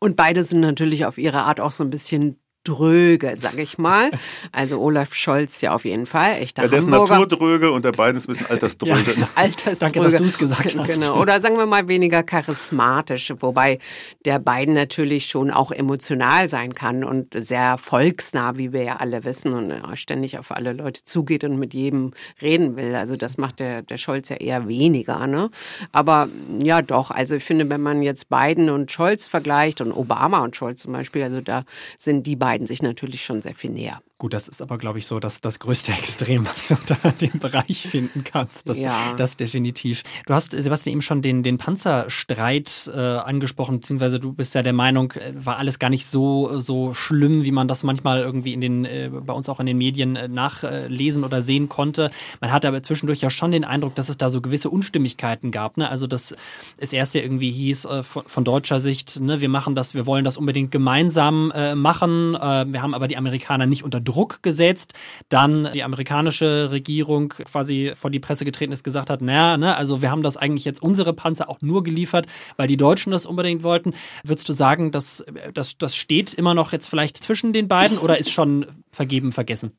Und 0.00 0.16
beide 0.16 0.42
sind 0.42 0.60
natürlich 0.60 1.06
auf 1.06 1.18
ihre 1.18 1.44
Art 1.44 1.60
auch 1.60 1.72
so 1.72 1.82
ein 1.82 1.90
bisschen 1.90 2.38
dröge, 2.66 3.34
sag 3.36 3.58
ich 3.58 3.78
mal. 3.78 4.10
Also 4.52 4.80
Olaf 4.80 5.14
Scholz 5.14 5.60
ja 5.60 5.74
auf 5.74 5.84
jeden 5.84 6.06
Fall, 6.06 6.36
echter 6.40 6.62
ja, 6.62 6.68
der 6.68 6.80
Hamburger. 6.80 7.04
ist 7.04 7.10
naturdröge 7.20 7.70
und 7.70 7.84
der 7.84 7.92
beiden 7.92 8.16
ist 8.16 8.24
ein 8.24 8.32
bisschen 8.32 8.46
altersdröge. 8.46 9.12
Ja, 9.20 9.28
altersdröge. 9.34 9.78
Danke, 9.78 10.00
dass 10.00 10.16
du 10.16 10.24
es 10.24 10.38
gesagt 10.38 10.76
hast. 10.76 11.00
Genau. 11.00 11.20
Oder 11.20 11.40
sagen 11.40 11.58
wir 11.58 11.66
mal 11.66 11.88
weniger 11.88 12.22
charismatisch, 12.22 13.32
wobei 13.40 13.78
der 14.24 14.38
beiden 14.38 14.74
natürlich 14.74 15.26
schon 15.26 15.50
auch 15.50 15.70
emotional 15.70 16.48
sein 16.48 16.72
kann 16.72 17.04
und 17.04 17.34
sehr 17.34 17.78
volksnah, 17.78 18.56
wie 18.56 18.72
wir 18.72 18.82
ja 18.82 18.96
alle 18.96 19.24
wissen 19.24 19.52
und 19.52 19.72
ständig 19.96 20.38
auf 20.38 20.50
alle 20.50 20.72
Leute 20.72 21.04
zugeht 21.04 21.44
und 21.44 21.58
mit 21.58 21.74
jedem 21.74 22.12
reden 22.40 22.76
will. 22.76 22.94
Also 22.94 23.16
das 23.16 23.38
macht 23.38 23.60
der, 23.60 23.82
der 23.82 23.98
Scholz 23.98 24.28
ja 24.28 24.36
eher 24.36 24.68
weniger. 24.68 25.26
Ne? 25.26 25.50
Aber 25.92 26.28
ja 26.62 26.82
doch, 26.82 27.10
also 27.10 27.36
ich 27.36 27.44
finde, 27.44 27.68
wenn 27.70 27.82
man 27.82 28.02
jetzt 28.02 28.28
Biden 28.28 28.70
und 28.70 28.90
Scholz 28.90 29.28
vergleicht 29.28 29.80
und 29.80 29.92
Obama 29.92 30.40
und 30.40 30.56
Scholz 30.56 30.82
zum 30.82 30.92
Beispiel, 30.92 31.22
also 31.22 31.40
da 31.40 31.64
sind 31.98 32.26
die 32.26 32.36
beiden 32.36 32.55
beiden 32.56 32.66
sich 32.66 32.80
natürlich 32.80 33.22
schon 33.22 33.42
sehr 33.42 33.54
viel 33.54 33.70
näher. 33.70 34.00
Gut, 34.18 34.32
das 34.32 34.48
ist 34.48 34.62
aber, 34.62 34.78
glaube 34.78 34.98
ich, 34.98 35.06
so 35.06 35.20
das, 35.20 35.42
das 35.42 35.58
größte 35.58 35.92
Extrem, 35.98 36.46
was 36.46 36.68
du 36.68 36.74
unter 36.74 37.12
dem 37.12 37.38
Bereich 37.38 37.82
finden 37.86 38.24
kannst. 38.24 38.66
Das, 38.66 38.78
ja. 38.78 39.12
das 39.18 39.36
definitiv. 39.36 40.04
Du 40.24 40.32
hast, 40.32 40.52
Sebastian, 40.52 40.92
eben 40.92 41.02
schon 41.02 41.20
den, 41.20 41.42
den 41.42 41.58
Panzerstreit 41.58 42.90
äh, 42.94 42.98
angesprochen, 42.98 43.80
beziehungsweise 43.80 44.18
du 44.18 44.32
bist 44.32 44.54
ja 44.54 44.62
der 44.62 44.72
Meinung, 44.72 45.12
äh, 45.12 45.34
war 45.36 45.58
alles 45.58 45.78
gar 45.78 45.90
nicht 45.90 46.06
so, 46.06 46.58
so 46.60 46.94
schlimm, 46.94 47.44
wie 47.44 47.50
man 47.50 47.68
das 47.68 47.82
manchmal 47.82 48.22
irgendwie 48.22 48.54
in 48.54 48.62
den, 48.62 48.84
äh, 48.86 49.10
bei 49.12 49.34
uns 49.34 49.50
auch 49.50 49.60
in 49.60 49.66
den 49.66 49.76
Medien 49.76 50.16
äh, 50.16 50.28
nachlesen 50.28 51.22
oder 51.22 51.42
sehen 51.42 51.68
konnte. 51.68 52.10
Man 52.40 52.52
hatte 52.52 52.68
aber 52.68 52.82
zwischendurch 52.82 53.20
ja 53.20 53.28
schon 53.28 53.50
den 53.50 53.64
Eindruck, 53.64 53.96
dass 53.96 54.08
es 54.08 54.16
da 54.16 54.30
so 54.30 54.40
gewisse 54.40 54.70
Unstimmigkeiten 54.70 55.50
gab. 55.50 55.76
Ne? 55.76 55.90
Also, 55.90 56.06
dass 56.06 56.34
es 56.78 56.94
erst 56.94 57.14
ja 57.14 57.20
irgendwie 57.20 57.50
hieß, 57.50 57.84
äh, 57.84 58.02
von, 58.02 58.22
von, 58.24 58.44
deutscher 58.44 58.80
Sicht, 58.80 59.20
ne, 59.20 59.42
wir 59.42 59.50
machen 59.50 59.74
das, 59.74 59.92
wir 59.92 60.06
wollen 60.06 60.24
das 60.24 60.38
unbedingt 60.38 60.70
gemeinsam 60.70 61.52
machen. 61.74 62.32
wir 62.32 62.80
haben 62.80 62.94
aber 62.94 63.08
die 63.08 63.16
Amerikaner 63.16 63.66
nicht 63.66 63.82
unter 63.82 64.00
Druck 64.06 64.42
gesetzt. 64.42 64.94
Dann 65.28 65.70
die 65.74 65.82
amerikanische 65.82 66.70
Regierung 66.70 67.28
quasi 67.28 67.92
vor 67.94 68.10
die 68.10 68.20
Presse 68.20 68.44
getreten 68.46 68.72
ist, 68.72 68.84
gesagt 68.84 69.10
hat, 69.10 69.20
naja, 69.20 69.58
ne, 69.58 69.76
also 69.76 70.00
wir 70.00 70.10
haben 70.10 70.22
das 70.22 70.36
eigentlich 70.36 70.64
jetzt 70.64 70.82
unsere 70.82 71.12
Panzer 71.12 71.48
auch 71.50 71.60
nur 71.60 71.82
geliefert, 71.82 72.26
weil 72.56 72.68
die 72.68 72.78
Deutschen 72.78 73.12
das 73.12 73.26
unbedingt 73.26 73.62
wollten. 73.62 73.92
Würdest 74.24 74.48
du 74.48 74.52
sagen, 74.52 74.90
dass 74.90 75.24
das, 75.52 75.76
das 75.76 75.94
steht 75.94 76.32
immer 76.32 76.54
noch 76.54 76.72
jetzt 76.72 76.88
vielleicht 76.88 77.18
zwischen 77.18 77.52
den 77.52 77.68
beiden 77.68 77.98
oder 77.98 78.18
ist 78.18 78.30
schon 78.30 78.66
vergeben, 78.90 79.32
vergessen? 79.32 79.72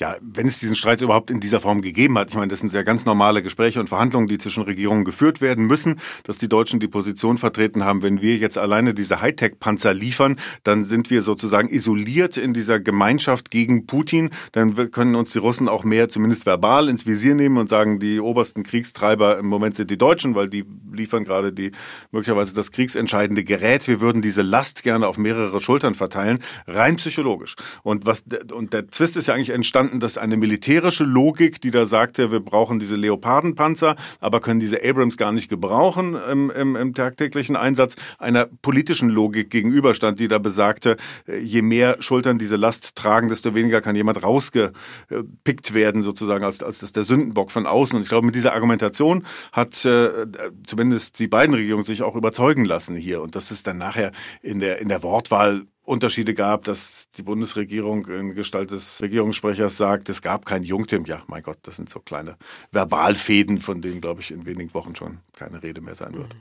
Ja, 0.00 0.16
wenn 0.22 0.46
es 0.46 0.58
diesen 0.58 0.76
Streit 0.76 1.02
überhaupt 1.02 1.30
in 1.30 1.40
dieser 1.40 1.60
Form 1.60 1.82
gegeben 1.82 2.16
hat, 2.16 2.30
ich 2.30 2.34
meine, 2.34 2.48
das 2.48 2.60
sind 2.60 2.72
sehr 2.72 2.84
ganz 2.84 3.04
normale 3.04 3.42
Gespräche 3.42 3.80
und 3.80 3.88
Verhandlungen, 3.88 4.28
die 4.28 4.38
zwischen 4.38 4.62
Regierungen 4.62 5.04
geführt 5.04 5.42
werden 5.42 5.66
müssen, 5.66 6.00
dass 6.24 6.38
die 6.38 6.48
Deutschen 6.48 6.80
die 6.80 6.88
Position 6.88 7.36
vertreten 7.36 7.84
haben, 7.84 8.00
wenn 8.00 8.22
wir 8.22 8.38
jetzt 8.38 8.56
alleine 8.56 8.94
diese 8.94 9.20
Hightech-Panzer 9.20 9.92
liefern, 9.92 10.36
dann 10.64 10.84
sind 10.84 11.10
wir 11.10 11.20
sozusagen 11.20 11.68
isoliert 11.68 12.38
in 12.38 12.54
dieser 12.54 12.80
Gemeinschaft 12.80 13.50
gegen 13.50 13.84
Putin. 13.84 14.30
Dann 14.52 14.90
können 14.90 15.16
uns 15.16 15.32
die 15.32 15.38
Russen 15.38 15.68
auch 15.68 15.84
mehr, 15.84 16.08
zumindest 16.08 16.46
verbal, 16.46 16.88
ins 16.88 17.04
Visier 17.04 17.34
nehmen 17.34 17.58
und 17.58 17.68
sagen, 17.68 17.98
die 17.98 18.20
obersten 18.20 18.62
Kriegstreiber 18.62 19.36
im 19.36 19.48
Moment 19.48 19.74
sind 19.74 19.90
die 19.90 19.98
Deutschen, 19.98 20.34
weil 20.34 20.48
die 20.48 20.64
liefern 20.90 21.24
gerade 21.24 21.52
die 21.52 21.72
möglicherweise 22.10 22.54
das 22.54 22.72
kriegsentscheidende 22.72 23.44
Gerät. 23.44 23.86
Wir 23.86 24.00
würden 24.00 24.22
diese 24.22 24.40
Last 24.40 24.82
gerne 24.82 25.06
auf 25.06 25.18
mehrere 25.18 25.60
Schultern 25.60 25.94
verteilen, 25.94 26.38
rein 26.66 26.96
psychologisch. 26.96 27.54
Und 27.82 28.06
was 28.06 28.24
und 28.50 28.72
der 28.72 28.88
Zwist 28.88 29.18
ist 29.18 29.26
ja 29.26 29.34
eigentlich 29.34 29.50
entstanden, 29.50 29.89
dass 29.98 30.18
eine 30.18 30.36
militärische 30.36 31.04
Logik, 31.04 31.60
die 31.60 31.70
da 31.70 31.86
sagte, 31.86 32.30
wir 32.30 32.40
brauchen 32.40 32.78
diese 32.78 32.94
Leopardenpanzer, 32.94 33.96
aber 34.20 34.40
können 34.40 34.60
diese 34.60 34.84
Abrams 34.84 35.16
gar 35.16 35.32
nicht 35.32 35.48
gebrauchen 35.48 36.14
im, 36.30 36.50
im, 36.50 36.76
im 36.76 36.94
tagtäglichen 36.94 37.56
Einsatz, 37.56 37.96
einer 38.18 38.46
politischen 38.62 39.08
Logik 39.08 39.50
gegenüberstand, 39.50 40.20
die 40.20 40.28
da 40.28 40.38
besagte, 40.38 40.96
äh, 41.26 41.38
je 41.38 41.62
mehr 41.62 41.96
Schultern 42.00 42.38
diese 42.38 42.56
Last 42.56 42.94
tragen, 42.94 43.28
desto 43.28 43.54
weniger 43.54 43.80
kann 43.80 43.96
jemand 43.96 44.22
rausgepickt 44.22 45.74
werden, 45.74 46.02
sozusagen, 46.02 46.44
als, 46.44 46.62
als 46.62 46.78
das 46.78 46.92
der 46.92 47.04
Sündenbock 47.04 47.50
von 47.50 47.66
außen. 47.66 47.96
Und 47.96 48.02
ich 48.02 48.08
glaube, 48.08 48.26
mit 48.26 48.34
dieser 48.34 48.52
Argumentation 48.52 49.24
hat 49.52 49.84
äh, 49.84 50.26
zumindest 50.66 51.18
die 51.18 51.28
beiden 51.28 51.54
Regierungen 51.54 51.84
sich 51.84 52.02
auch 52.02 52.14
überzeugen 52.14 52.64
lassen 52.64 52.94
hier. 52.94 53.22
Und 53.22 53.34
das 53.34 53.50
ist 53.50 53.66
dann 53.66 53.78
nachher 53.78 54.12
in 54.42 54.60
der, 54.60 54.78
in 54.78 54.88
der 54.88 55.02
Wortwahl 55.02 55.62
Unterschiede 55.90 56.34
gab, 56.34 56.64
dass 56.64 57.10
die 57.16 57.22
Bundesregierung 57.22 58.06
in 58.06 58.34
Gestalt 58.34 58.70
des 58.70 59.02
Regierungssprechers 59.02 59.76
sagt, 59.76 60.08
es 60.08 60.22
gab 60.22 60.46
kein 60.46 60.62
Jungtim. 60.62 61.04
Ja, 61.04 61.24
mein 61.26 61.42
Gott, 61.42 61.58
das 61.62 61.76
sind 61.76 61.88
so 61.88 61.98
kleine 61.98 62.36
Verbalfäden, 62.70 63.58
von 63.58 63.82
denen, 63.82 64.00
glaube 64.00 64.20
ich, 64.20 64.30
in 64.30 64.46
wenigen 64.46 64.72
Wochen 64.72 64.94
schon 64.94 65.18
keine 65.32 65.62
Rede 65.62 65.80
mehr 65.80 65.96
sein 65.96 66.14
wird. 66.14 66.34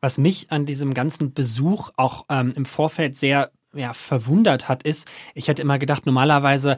Was 0.00 0.18
mich 0.18 0.50
an 0.50 0.66
diesem 0.66 0.92
ganzen 0.92 1.32
Besuch 1.32 1.90
auch 1.96 2.26
ähm, 2.28 2.52
im 2.54 2.64
Vorfeld 2.64 3.16
sehr 3.16 3.52
ja, 3.74 3.92
verwundert 3.92 4.68
hat, 4.68 4.82
ist, 4.82 5.08
ich 5.34 5.48
hätte 5.48 5.62
immer 5.62 5.78
gedacht, 5.78 6.06
normalerweise 6.06 6.76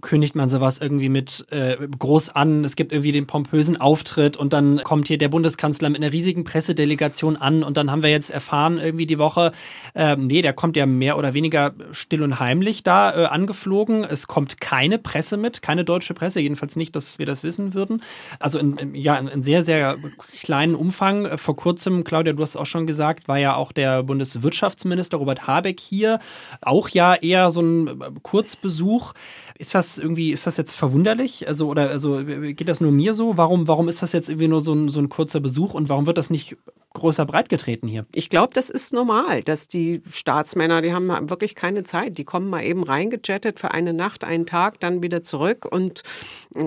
kündigt 0.00 0.34
man 0.34 0.48
sowas 0.48 0.78
irgendwie 0.78 1.08
mit 1.08 1.46
äh, 1.50 1.76
groß 1.98 2.30
an. 2.30 2.64
Es 2.64 2.74
gibt 2.74 2.92
irgendwie 2.92 3.12
den 3.12 3.26
pompösen 3.26 3.80
Auftritt 3.80 4.36
und 4.36 4.52
dann 4.52 4.82
kommt 4.82 5.06
hier 5.06 5.16
der 5.16 5.28
Bundeskanzler 5.28 5.90
mit 5.90 6.02
einer 6.02 6.12
riesigen 6.12 6.42
Pressedelegation 6.42 7.36
an 7.36 7.62
und 7.62 7.76
dann 7.76 7.90
haben 7.90 8.02
wir 8.02 8.10
jetzt 8.10 8.30
erfahren 8.30 8.78
irgendwie 8.78 9.06
die 9.06 9.18
Woche, 9.18 9.52
äh, 9.94 10.16
nee, 10.16 10.42
der 10.42 10.54
kommt 10.54 10.76
ja 10.76 10.86
mehr 10.86 11.16
oder 11.16 11.34
weniger 11.34 11.74
still 11.92 12.22
und 12.22 12.40
heimlich 12.40 12.82
da 12.82 13.14
äh, 13.14 13.26
angeflogen. 13.26 14.02
Es 14.02 14.26
kommt 14.26 14.60
keine 14.60 14.98
Presse 14.98 15.36
mit, 15.36 15.62
keine 15.62 15.84
deutsche 15.84 16.14
Presse, 16.14 16.40
jedenfalls 16.40 16.74
nicht, 16.74 16.96
dass 16.96 17.20
wir 17.20 17.26
das 17.26 17.44
wissen 17.44 17.72
würden. 17.72 18.02
Also 18.40 18.58
in, 18.58 18.76
in 18.78 18.94
ja, 18.94 19.16
in, 19.16 19.42
sehr, 19.42 19.62
sehr 19.62 19.98
kleinen 20.42 20.74
Umfang. 20.74 21.38
Vor 21.38 21.54
kurzem, 21.54 22.02
Claudia, 22.02 22.32
du 22.32 22.42
hast 22.42 22.56
auch 22.56 22.66
schon 22.66 22.88
gesagt, 22.88 23.28
war 23.28 23.38
ja 23.38 23.54
auch 23.54 23.70
der 23.70 24.02
Bundeswirtschaftsminister 24.02 25.18
Robert 25.18 25.46
Habeck 25.46 25.78
hier. 25.78 26.18
Auch 26.60 26.88
ja 26.88 27.14
eher 27.14 27.50
so 27.50 27.60
ein 27.60 28.20
Kurzbesuch. 28.22 29.12
Ist 29.58 29.74
das 29.74 29.98
irgendwie, 29.98 30.32
ist 30.32 30.46
das 30.46 30.56
jetzt 30.56 30.74
verwunderlich? 30.74 31.48
Also, 31.48 31.68
oder 31.68 31.90
also 31.90 32.22
geht 32.24 32.68
das 32.68 32.80
nur 32.80 32.92
mir 32.92 33.14
so? 33.14 33.36
Warum, 33.36 33.68
warum 33.68 33.88
ist 33.88 34.02
das 34.02 34.12
jetzt 34.12 34.28
irgendwie 34.28 34.48
nur 34.48 34.60
so 34.60 34.74
ein, 34.74 34.88
so 34.88 35.00
ein 35.00 35.08
kurzer 35.08 35.40
Besuch 35.40 35.74
und 35.74 35.88
warum 35.88 36.06
wird 36.06 36.18
das 36.18 36.30
nicht 36.30 36.56
größer 36.92 37.24
breit 37.24 37.48
getreten 37.48 37.88
hier? 37.88 38.06
Ich 38.14 38.28
glaube, 38.28 38.52
das 38.54 38.70
ist 38.70 38.92
normal, 38.92 39.42
dass 39.42 39.68
die 39.68 40.02
Staatsmänner, 40.10 40.82
die 40.82 40.92
haben 40.92 41.08
wirklich 41.30 41.54
keine 41.54 41.84
Zeit. 41.84 42.18
Die 42.18 42.24
kommen 42.24 42.50
mal 42.50 42.64
eben 42.64 42.82
reingejettet 42.82 43.60
für 43.60 43.70
eine 43.70 43.92
Nacht, 43.92 44.24
einen 44.24 44.46
Tag, 44.46 44.80
dann 44.80 45.02
wieder 45.02 45.22
zurück. 45.22 45.66
Und 45.70 46.02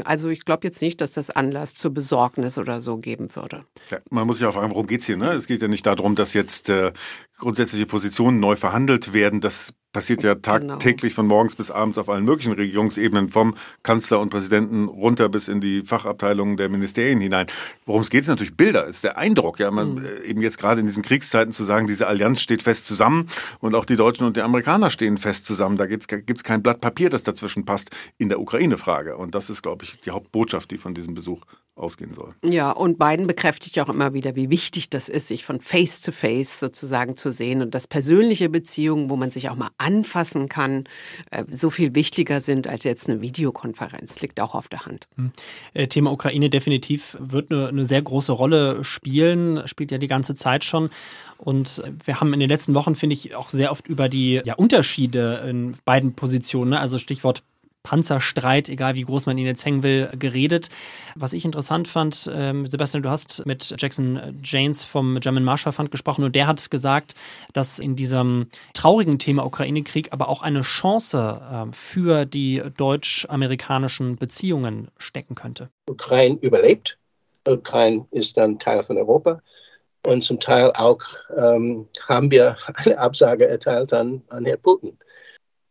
also 0.05 0.29
ich 0.29 0.45
glaube 0.45 0.67
jetzt 0.67 0.81
nicht, 0.81 1.01
dass 1.01 1.13
das 1.13 1.29
Anlass 1.29 1.75
zur 1.75 1.93
Besorgnis 1.93 2.57
oder 2.57 2.81
so 2.81 2.97
geben 2.97 3.35
würde. 3.35 3.65
Ja, 3.91 3.99
man 4.09 4.27
muss 4.27 4.37
sich 4.37 4.47
auch 4.47 4.53
fragen, 4.53 4.71
worum 4.71 4.87
geht 4.87 5.01
es 5.01 5.07
hier? 5.07 5.17
Ne? 5.17 5.31
Es 5.31 5.47
geht 5.47 5.61
ja 5.61 5.67
nicht 5.67 5.85
darum, 5.85 6.15
dass 6.15 6.33
jetzt 6.33 6.69
äh, 6.69 6.91
grundsätzliche 7.39 7.87
Positionen 7.87 8.39
neu 8.39 8.55
verhandelt 8.55 9.13
werden. 9.13 9.41
Das 9.41 9.73
passiert 9.91 10.23
ja 10.23 10.35
genau. 10.35 10.75
tagtäglich 10.75 11.13
von 11.13 11.25
morgens 11.25 11.55
bis 11.55 11.71
abends 11.71 11.97
auf 11.97 12.09
allen 12.09 12.23
möglichen 12.23 12.53
Regierungsebenen, 12.53 13.29
vom 13.29 13.55
Kanzler 13.83 14.19
und 14.19 14.29
Präsidenten 14.29 14.87
runter 14.87 15.29
bis 15.29 15.47
in 15.47 15.61
die 15.61 15.81
Fachabteilungen 15.81 16.57
der 16.57 16.69
Ministerien 16.69 17.19
hinein. 17.19 17.47
Worum 17.85 18.01
es 18.01 18.09
geht, 18.09 18.21
ist 18.21 18.27
natürlich 18.27 18.55
Bilder, 18.55 18.85
ist 18.85 19.03
der 19.03 19.17
Eindruck. 19.17 19.59
Ja, 19.59 19.71
man 19.71 19.95
mhm. 19.95 20.05
Äh, 20.05 20.27
eben 20.27 20.41
jetzt 20.41 20.57
gerade 20.57 20.79
in 20.81 20.87
diesen 20.87 21.03
Kriegszeiten 21.03 21.51
zu 21.51 21.63
sagen, 21.63 21.87
diese 21.87 22.07
Allianz 22.07 22.41
steht 22.41 22.61
fest 22.61 22.85
zusammen 22.85 23.29
und 23.59 23.75
auch 23.75 23.85
die 23.85 23.95
Deutschen 23.95 24.25
und 24.25 24.37
die 24.37 24.41
Amerikaner 24.41 24.89
stehen 24.89 25.17
fest 25.17 25.45
zusammen. 25.45 25.77
Da 25.77 25.87
gibt 25.87 26.11
es 26.11 26.43
kein 26.43 26.61
Blatt 26.61 26.81
Papier, 26.81 27.09
das 27.09 27.23
dazwischen 27.23 27.65
passt 27.65 27.89
in 28.17 28.29
der 28.29 28.39
Ukraine-Frage. 28.39 29.17
Und 29.17 29.33
das 29.33 29.49
ist, 29.49 29.63
glaube 29.63 29.85
ich, 29.85 29.99
die 30.01 30.11
Hauptbotschaft, 30.11 30.69
die 30.71 30.77
von 30.77 30.93
diesem 30.93 31.13
Besuch 31.15 31.41
ausgehen 31.79 32.13
soll. 32.13 32.35
Ja, 32.43 32.71
und 32.71 32.99
Biden 32.99 33.25
bekräftigt 33.25 33.79
auch 33.79 33.89
immer 33.89 34.13
wieder, 34.13 34.35
wie 34.35 34.49
wichtig 34.49 34.89
das 34.89 35.09
ist, 35.09 35.27
sich 35.27 35.45
von 35.45 35.61
Face 35.61 36.01
to 36.01 36.11
Face 36.11 36.59
sozusagen 36.59 37.15
zu 37.15 37.31
sehen 37.31 37.61
und 37.61 37.73
dass 37.73 37.87
persönliche 37.87 38.49
Beziehungen, 38.49 39.09
wo 39.09 39.15
man 39.15 39.31
sich 39.31 39.49
auch 39.49 39.55
mal 39.55 39.69
anfassen 39.79 40.49
kann, 40.49 40.83
äh, 41.31 41.45
so 41.49 41.69
viel 41.69 41.95
wichtiger 41.95 42.39
sind 42.39 42.67
als 42.67 42.83
jetzt 42.83 43.09
eine 43.09 43.21
Videokonferenz. 43.21 44.21
Liegt 44.21 44.39
auch 44.39 44.55
auf 44.55 44.67
der 44.67 44.85
Hand. 44.85 45.07
Hm. 45.15 45.31
Äh, 45.73 45.87
Thema 45.87 46.11
Ukraine 46.11 46.49
definitiv 46.49 47.17
wird 47.19 47.51
eine, 47.51 47.67
eine 47.67 47.85
sehr 47.85 48.01
große 48.01 48.31
Rolle 48.31 48.83
spielen, 48.83 49.67
spielt 49.67 49.91
ja 49.91 49.97
die 49.97 50.07
ganze 50.07 50.35
Zeit 50.35 50.63
schon. 50.63 50.89
Und 51.37 51.81
wir 52.03 52.19
haben 52.19 52.33
in 52.33 52.39
den 52.39 52.49
letzten 52.49 52.73
Wochen, 52.75 52.95
finde 52.95 53.13
ich, 53.13 53.35
auch 53.35 53.49
sehr 53.49 53.71
oft 53.71 53.87
über 53.87 54.09
die 54.09 54.41
ja, 54.43 54.55
Unterschiede 54.55 55.45
in 55.47 55.77
beiden 55.85 56.13
Positionen, 56.13 56.71
ne? 56.71 56.79
also 56.79 56.97
Stichwort 56.97 57.43
Panzerstreit, 57.83 58.69
egal 58.69 58.95
wie 58.95 59.03
groß 59.03 59.25
man 59.25 59.37
ihn 59.37 59.45
jetzt 59.45 59.65
hängen 59.65 59.83
will, 59.83 60.09
geredet. 60.17 60.69
Was 61.15 61.33
ich 61.33 61.45
interessant 61.45 61.87
fand, 61.87 62.29
ähm, 62.31 62.65
Sebastian, 62.67 63.03
du 63.03 63.09
hast 63.09 63.45
mit 63.45 63.73
Jackson 63.77 64.39
Janes 64.43 64.83
vom 64.83 65.19
German 65.19 65.43
Marshall 65.43 65.71
Fund 65.71 65.89
gesprochen 65.89 66.23
und 66.23 66.35
der 66.35 66.47
hat 66.47 66.69
gesagt, 66.69 67.15
dass 67.53 67.79
in 67.79 67.95
diesem 67.95 68.47
traurigen 68.73 69.17
Thema 69.17 69.45
Ukraine-Krieg 69.45 70.11
aber 70.11 70.27
auch 70.27 70.41
eine 70.41 70.61
Chance 70.61 71.41
äh, 71.41 71.73
für 71.73 72.25
die 72.25 72.61
deutsch-amerikanischen 72.77 74.17
Beziehungen 74.17 74.89
stecken 74.97 75.35
könnte. 75.35 75.69
Ukraine 75.89 76.37
überlebt. 76.41 76.97
Ukraine 77.47 78.05
ist 78.11 78.37
dann 78.37 78.59
Teil 78.59 78.83
von 78.83 78.97
Europa. 78.97 79.41
Und 80.05 80.21
zum 80.21 80.39
Teil 80.39 80.71
auch 80.73 81.01
ähm, 81.35 81.87
haben 82.07 82.31
wir 82.31 82.57
eine 82.75 82.97
Absage 82.97 83.47
erteilt 83.47 83.93
an, 83.93 84.21
an 84.29 84.45
Herrn 84.45 84.61
Putin. 84.61 84.97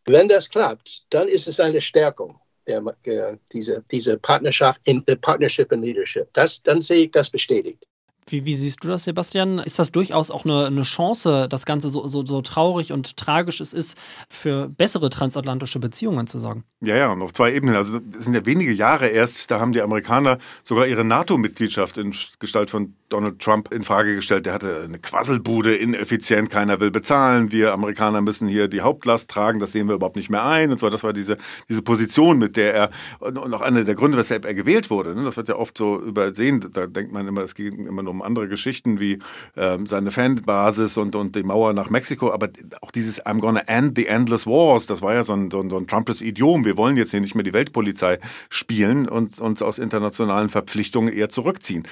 Wenn 0.09 0.29
das 0.29 0.49
klappt, 0.49 1.05
dann 1.11 1.29
ist 1.29 1.47
es 1.47 1.61
eine 1.61 1.81
Stärkung, 1.81 2.41
der, 2.67 2.83
der, 3.05 3.39
diese, 3.53 3.85
diese 3.91 4.17
Partnerschaft 4.17 4.81
in 4.85 5.05
the 5.07 5.15
Partnership 5.15 5.71
and 5.71 5.85
Leadership. 5.85 6.29
Das, 6.33 6.63
dann 6.63 6.81
sehe 6.81 7.05
ich 7.05 7.11
das 7.11 7.29
bestätigt. 7.29 7.85
Wie, 8.31 8.45
wie, 8.45 8.55
siehst 8.55 8.85
du 8.85 8.89
das, 8.89 9.05
Sebastian? 9.05 9.59
Ist 9.59 9.79
das 9.79 9.93
durchaus 9.93 10.31
auch 10.31 10.45
eine, 10.45 10.67
eine 10.67 10.83
Chance, 10.83 11.47
das 11.49 11.65
Ganze 11.65 11.89
so, 11.89 12.07
so, 12.07 12.25
so, 12.25 12.41
traurig 12.41 12.93
und 12.93 13.17
tragisch 13.17 13.61
es 13.61 13.73
ist, 13.73 13.99
für 14.29 14.69
bessere 14.69 15.11
transatlantische 15.11 15.79
Beziehungen 15.79 16.27
zu 16.27 16.39
sorgen? 16.39 16.65
Ja, 16.81 16.97
ja, 16.97 17.13
und 17.13 17.23
auf 17.23 17.33
zwei 17.33 17.55
Ebenen. 17.55 17.77
Also 17.77 18.01
es 18.17 18.25
sind 18.25 18.35
ja 18.35 18.45
wenige 18.45 18.73
Jahre 18.73 19.09
erst, 19.09 19.51
da 19.51 19.61
haben 19.61 19.73
die 19.73 19.81
Amerikaner 19.81 20.39
sogar 20.63 20.87
ihre 20.87 21.05
NATO-Mitgliedschaft 21.05 21.99
in 21.99 22.15
Gestalt 22.39 22.71
von 22.71 22.95
Donald 23.09 23.39
Trump 23.39 23.73
in 23.73 23.85
Frage 23.85 24.15
gestellt. 24.15 24.47
Der 24.47 24.53
hatte 24.53 24.83
eine 24.85 24.99
Quasselbude, 24.99 25.75
ineffizient, 25.75 26.51
keiner 26.51 26.81
will 26.81 26.91
bezahlen. 26.91 27.51
Wir 27.51 27.73
Amerikaner 27.73 28.21
müssen 28.21 28.49
hier 28.49 28.69
die 28.69 28.81
Hauptlast 28.81 29.31
tragen, 29.31 29.61
das 29.61 29.73
sehen 29.73 29.89
wir 29.89 29.95
überhaupt 29.95 30.17
nicht 30.17 30.31
mehr 30.31 30.45
ein. 30.45 30.71
Und 30.71 30.79
zwar, 30.79 30.91
das 30.91 31.05
war 31.05 31.13
diese, 31.13 31.39
diese 31.69 31.83
Position, 31.83 32.39
mit 32.39 32.57
der 32.57 32.75
er, 32.75 32.91
und 33.21 33.39
auch 33.39 33.61
einer 33.61 33.85
der 33.85 33.95
Gründe, 33.95 34.19
weshalb 34.19 34.45
er 34.45 34.55
gewählt 34.55 34.91
wurde. 34.91 35.15
Ne? 35.15 35.25
Das 35.25 35.37
wird 35.37 35.49
ja 35.49 35.57
oft 35.57 35.79
so 35.79 36.01
übersehen. 36.01 36.69
Da 36.73 36.87
denkt 36.87 37.13
man 37.13 37.27
immer, 37.27 37.43
es 37.43 37.55
ging 37.55 37.87
immer 37.87 38.03
nur 38.03 38.13
um 38.13 38.23
andere 38.23 38.49
Geschichten 38.49 39.01
wie 39.01 39.19
ähm, 39.57 39.87
seine 39.87 40.11
Fanbasis 40.11 40.97
und, 40.97 41.17
und 41.17 41.35
die 41.35 41.43
Mauer 41.43 41.73
nach 41.73 41.91
Mexiko. 41.91 42.33
Aber 42.33 42.49
auch 42.81 42.91
dieses 42.91 43.25
I'm 43.25 43.41
gonna 43.41 43.63
end 43.67 43.97
the 43.97 44.07
endless 44.07 44.47
wars, 44.47 44.87
das 44.87 45.03
war 45.03 45.15
ja 45.15 45.25
so 45.25 45.33
ein, 45.33 45.51
so 45.51 45.61
ein, 45.61 45.71
so 45.71 45.79
ein 45.79 45.87
Trumpes 45.87 46.21
Idiom. 46.21 46.65
Wir 46.65 46.77
wollen 46.77 46.97
jetzt 46.97 47.11
hier 47.11 47.21
nicht 47.21 47.35
mehr 47.35 47.45
die 47.45 47.53
Weltpolizei 47.53 48.19
spielen 48.51 49.09
und 49.09 49.39
uns 49.41 49.63
aus 49.63 49.79
internationalen 49.79 50.51
Verpflichtungen 50.51 51.13
eher 51.13 51.29
zurückziehen. 51.29 51.87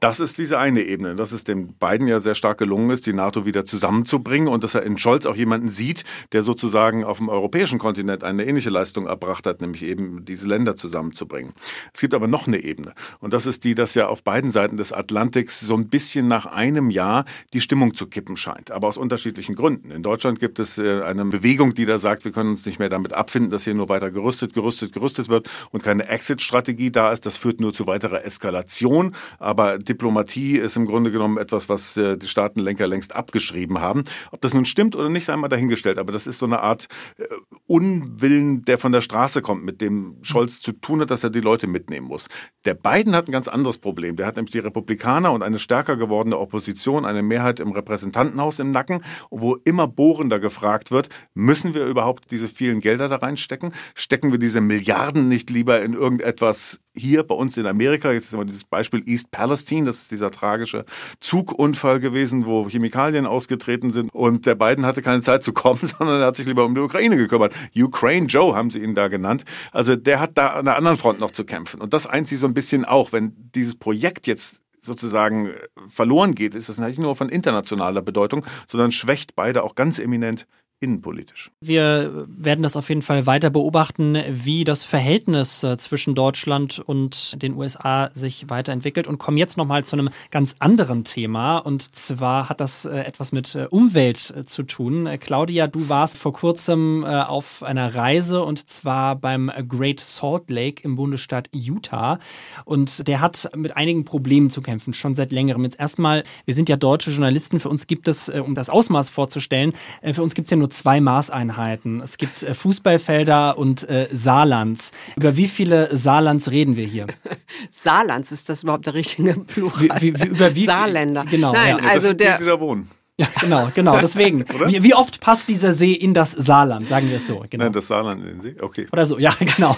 Das 0.00 0.20
ist 0.20 0.36
diese 0.36 0.58
eine 0.58 0.82
Ebene, 0.82 1.16
dass 1.16 1.32
es 1.32 1.44
dem 1.44 1.68
Biden 1.68 2.06
ja 2.06 2.20
sehr 2.20 2.34
stark 2.34 2.58
gelungen 2.58 2.90
ist, 2.90 3.06
die 3.06 3.14
NATO 3.14 3.46
wieder 3.46 3.64
zusammenzubringen 3.64 4.46
und 4.46 4.62
dass 4.62 4.74
er 4.74 4.82
in 4.82 4.98
Scholz 4.98 5.24
auch 5.24 5.34
jemanden 5.34 5.70
sieht, 5.70 6.04
der 6.32 6.42
sozusagen 6.42 7.02
auf 7.02 7.16
dem 7.16 7.30
europäischen 7.30 7.78
Kontinent 7.78 8.22
eine 8.22 8.44
ähnliche 8.44 8.68
Leistung 8.68 9.06
erbracht 9.06 9.46
hat, 9.46 9.62
nämlich 9.62 9.82
eben 9.82 10.26
diese 10.26 10.46
Länder 10.46 10.76
zusammenzubringen. 10.76 11.54
Es 11.94 12.00
gibt 12.02 12.12
aber 12.12 12.28
noch 12.28 12.46
eine 12.46 12.62
Ebene 12.62 12.92
und 13.20 13.32
das 13.32 13.46
ist 13.46 13.64
die, 13.64 13.74
dass 13.74 13.94
ja 13.94 14.06
auf 14.06 14.22
beiden 14.22 14.50
Seiten 14.50 14.76
des 14.76 14.92
Atlantiks 14.92 15.60
so 15.60 15.74
ein 15.74 15.88
bisschen 15.88 16.28
nach 16.28 16.44
einem 16.44 16.90
Jahr 16.90 17.24
die 17.54 17.62
Stimmung 17.62 17.94
zu 17.94 18.06
kippen 18.06 18.36
scheint, 18.36 18.72
aber 18.72 18.88
aus 18.88 18.98
unterschiedlichen 18.98 19.54
Gründen. 19.54 19.90
In 19.90 20.02
Deutschland 20.02 20.40
gibt 20.40 20.58
es 20.58 20.76
äh, 20.76 21.00
eine 21.04 21.24
Bewegung, 21.24 21.74
die 21.74 21.86
da 21.86 21.98
sagt, 21.98 22.26
wir 22.26 22.32
können 22.32 22.50
uns 22.50 22.66
nicht 22.66 22.78
mehr 22.78 22.90
damit 22.90 23.14
abfinden, 23.14 23.50
dass 23.50 23.64
hier 23.64 23.72
nur 23.72 23.88
weiter 23.88 24.10
gerüstet, 24.10 24.52
gerüstet, 24.52 24.92
gerüstet 24.92 25.30
wird 25.30 25.48
und 25.70 25.82
keine 25.82 26.06
Exit-Strategie 26.06 26.90
da 26.90 27.12
ist. 27.12 27.24
Das 27.24 27.38
führt 27.38 27.60
nur 27.60 27.72
zu 27.72 27.86
weiterer 27.86 28.26
Eskalation, 28.26 29.14
aber 29.38 29.78
Diplomatie 29.88 30.58
ist 30.58 30.76
im 30.76 30.86
Grunde 30.86 31.10
genommen 31.10 31.38
etwas, 31.38 31.68
was 31.68 31.96
äh, 31.96 32.18
die 32.18 32.28
Staatenlenker 32.28 32.86
längst 32.86 33.14
abgeschrieben 33.14 33.80
haben. 33.80 34.04
Ob 34.30 34.40
das 34.40 34.54
nun 34.54 34.64
stimmt 34.64 34.94
oder 34.94 35.08
nicht, 35.08 35.24
sei 35.24 35.36
mal 35.36 35.48
dahingestellt. 35.48 35.98
Aber 35.98 36.12
das 36.12 36.26
ist 36.26 36.38
so 36.38 36.46
eine 36.46 36.60
Art 36.60 36.88
äh, 37.16 37.24
Unwillen, 37.66 38.64
der 38.64 38.78
von 38.78 38.92
der 38.92 39.00
Straße 39.00 39.42
kommt, 39.42 39.64
mit 39.64 39.80
dem 39.80 40.16
Scholz 40.22 40.60
zu 40.60 40.72
tun 40.72 41.00
hat, 41.00 41.10
dass 41.10 41.24
er 41.24 41.30
die 41.30 41.40
Leute 41.40 41.66
mitnehmen 41.66 42.06
muss. 42.06 42.28
Der 42.64 42.74
Biden 42.74 43.16
hat 43.16 43.28
ein 43.28 43.32
ganz 43.32 43.48
anderes 43.48 43.78
Problem. 43.78 44.16
Der 44.16 44.26
hat 44.26 44.36
nämlich 44.36 44.52
die 44.52 44.58
Republikaner 44.58 45.32
und 45.32 45.42
eine 45.42 45.58
stärker 45.58 45.96
gewordene 45.96 46.38
Opposition, 46.38 47.04
eine 47.04 47.22
Mehrheit 47.22 47.60
im 47.60 47.72
Repräsentantenhaus 47.72 48.58
im 48.58 48.70
Nacken, 48.70 49.02
wo 49.30 49.56
immer 49.56 49.88
bohrender 49.88 50.40
gefragt 50.40 50.90
wird, 50.90 51.08
müssen 51.34 51.74
wir 51.74 51.86
überhaupt 51.86 52.30
diese 52.30 52.48
vielen 52.48 52.80
Gelder 52.80 53.08
da 53.08 53.16
reinstecken? 53.16 53.72
Stecken 53.94 54.32
wir 54.32 54.38
diese 54.38 54.60
Milliarden 54.60 55.28
nicht 55.28 55.50
lieber 55.50 55.82
in 55.82 55.94
irgendetwas 55.94 56.80
hier 56.96 57.22
bei 57.22 57.34
uns 57.34 57.56
in 57.56 57.66
Amerika? 57.66 58.12
Jetzt 58.12 58.26
ist 58.26 58.34
immer 58.34 58.44
dieses 58.44 58.64
Beispiel 58.64 59.02
East 59.06 59.30
Palestine 59.30 59.86
das 59.86 60.02
ist 60.02 60.10
dieser 60.10 60.30
tragische 60.30 60.84
Zugunfall 61.20 62.00
gewesen, 62.00 62.46
wo 62.46 62.68
Chemikalien 62.68 63.26
ausgetreten 63.26 63.90
sind 63.90 64.10
und 64.12 64.46
der 64.46 64.54
Biden 64.54 64.84
hatte 64.84 65.02
keine 65.02 65.22
Zeit 65.22 65.42
zu 65.42 65.52
kommen, 65.52 65.80
sondern 65.98 66.20
er 66.20 66.26
hat 66.26 66.36
sich 66.36 66.46
lieber 66.46 66.64
um 66.64 66.74
die 66.74 66.80
Ukraine 66.80 67.16
gekümmert. 67.16 67.54
Ukraine 67.76 68.26
Joe 68.26 68.54
haben 68.54 68.70
sie 68.70 68.80
ihn 68.80 68.94
da 68.94 69.08
genannt. 69.08 69.44
Also 69.72 69.96
der 69.96 70.20
hat 70.20 70.36
da 70.38 70.48
an 70.48 70.64
der 70.64 70.76
anderen 70.76 70.96
Front 70.96 71.20
noch 71.20 71.30
zu 71.30 71.44
kämpfen. 71.44 71.80
Und 71.80 71.92
das 71.92 72.06
eint 72.06 72.28
sie 72.28 72.36
so 72.36 72.46
ein 72.46 72.54
bisschen 72.54 72.84
auch, 72.84 73.12
wenn 73.12 73.34
dieses 73.54 73.76
Projekt 73.76 74.26
jetzt 74.26 74.62
sozusagen 74.80 75.50
verloren 75.88 76.34
geht, 76.34 76.54
ist 76.54 76.68
das 76.68 76.78
nicht 76.78 76.98
nur 76.98 77.16
von 77.16 77.28
internationaler 77.28 78.02
Bedeutung, 78.02 78.44
sondern 78.66 78.92
schwächt 78.92 79.34
beide 79.34 79.64
auch 79.64 79.74
ganz 79.74 79.98
eminent 79.98 80.46
innenpolitisch. 80.80 81.50
Wir 81.60 82.26
werden 82.28 82.62
das 82.62 82.76
auf 82.76 82.90
jeden 82.90 83.00
Fall 83.00 83.26
weiter 83.26 83.48
beobachten, 83.48 84.18
wie 84.28 84.64
das 84.64 84.84
Verhältnis 84.84 85.62
äh, 85.64 85.78
zwischen 85.78 86.14
Deutschland 86.14 86.80
und 86.80 87.40
den 87.42 87.54
USA 87.54 88.10
sich 88.12 88.50
weiterentwickelt 88.50 89.06
und 89.06 89.16
kommen 89.16 89.38
jetzt 89.38 89.56
nochmal 89.56 89.84
zu 89.84 89.96
einem 89.96 90.10
ganz 90.30 90.56
anderen 90.58 91.04
Thema. 91.04 91.58
Und 91.58 91.96
zwar 91.96 92.50
hat 92.50 92.60
das 92.60 92.84
äh, 92.84 92.98
etwas 92.98 93.32
mit 93.32 93.54
äh, 93.54 93.66
Umwelt 93.70 94.18
zu 94.46 94.64
tun. 94.64 95.08
Claudia, 95.18 95.66
du 95.66 95.88
warst 95.88 96.18
vor 96.18 96.32
kurzem 96.32 97.04
auf 97.04 97.62
einer 97.62 97.94
Reise 97.94 98.42
und 98.42 98.68
zwar 98.68 99.16
beim 99.16 99.50
Great 99.68 100.00
Salt 100.00 100.50
Lake 100.50 100.82
im 100.82 100.96
Bundesstaat 100.96 101.48
Utah. 101.52 102.18
Und 102.64 103.06
der 103.08 103.20
hat 103.20 103.50
mit 103.56 103.76
einigen 103.76 104.04
Problemen 104.04 104.50
zu 104.50 104.60
kämpfen, 104.60 104.92
schon 104.92 105.14
seit 105.14 105.32
längerem. 105.32 105.64
Jetzt 105.64 105.78
erstmal, 105.78 106.22
wir 106.44 106.54
sind 106.54 106.68
ja 106.68 106.76
deutsche 106.76 107.10
Journalisten, 107.10 107.60
für 107.60 107.68
uns 107.68 107.86
gibt 107.86 108.08
es, 108.08 108.28
um 108.28 108.54
das 108.54 108.70
Ausmaß 108.70 109.10
vorzustellen, 109.10 109.72
für 110.12 110.22
uns 110.22 110.34
gibt 110.34 110.46
es 110.46 110.50
ja 110.50 110.56
nur 110.56 110.65
nur 110.66 110.70
zwei 110.70 111.00
Maßeinheiten. 111.00 112.00
Es 112.00 112.18
gibt 112.18 112.42
äh, 112.42 112.52
Fußballfelder 112.54 113.56
und 113.56 113.88
äh, 113.88 114.08
Saarlands. 114.10 114.90
Über 115.16 115.36
wie 115.36 115.46
viele 115.46 115.96
Saarlands 115.96 116.50
reden 116.50 116.76
wir 116.76 116.86
hier? 116.86 117.06
Saarlands, 117.70 118.32
ist 118.32 118.48
das 118.48 118.64
überhaupt 118.64 118.86
der 118.86 118.94
richtige 118.94 119.34
Plural? 119.34 120.00
Wie, 120.00 120.18
wie, 120.20 120.26
über 120.26 120.54
wie 120.54 120.64
Saarländer. 120.64 121.24
Genau. 121.30 121.52
Nein, 121.52 121.78
ja. 121.82 121.90
also 121.90 122.12
der, 122.12 122.38
die 122.38 122.44
da 122.44 122.58
wohnen. 122.58 122.90
Ja, 123.18 123.28
genau, 123.40 123.70
genau. 123.74 123.98
Deswegen. 123.98 124.44
wie, 124.66 124.82
wie, 124.82 124.94
oft 124.94 125.20
passt 125.20 125.48
dieser 125.48 125.72
See 125.72 125.92
in 125.92 126.12
das 126.12 126.32
Saarland? 126.32 126.86
Sagen 126.86 127.08
wir 127.08 127.16
es 127.16 127.26
so. 127.26 127.44
Genau. 127.48 127.64
Nein, 127.64 127.72
das 127.72 127.86
Saarland 127.86 128.20
in 128.20 128.26
den 128.26 128.40
See. 128.42 128.56
Okay. 128.60 128.88
Oder 128.92 129.06
so, 129.06 129.18
ja, 129.18 129.34
genau. 129.56 129.74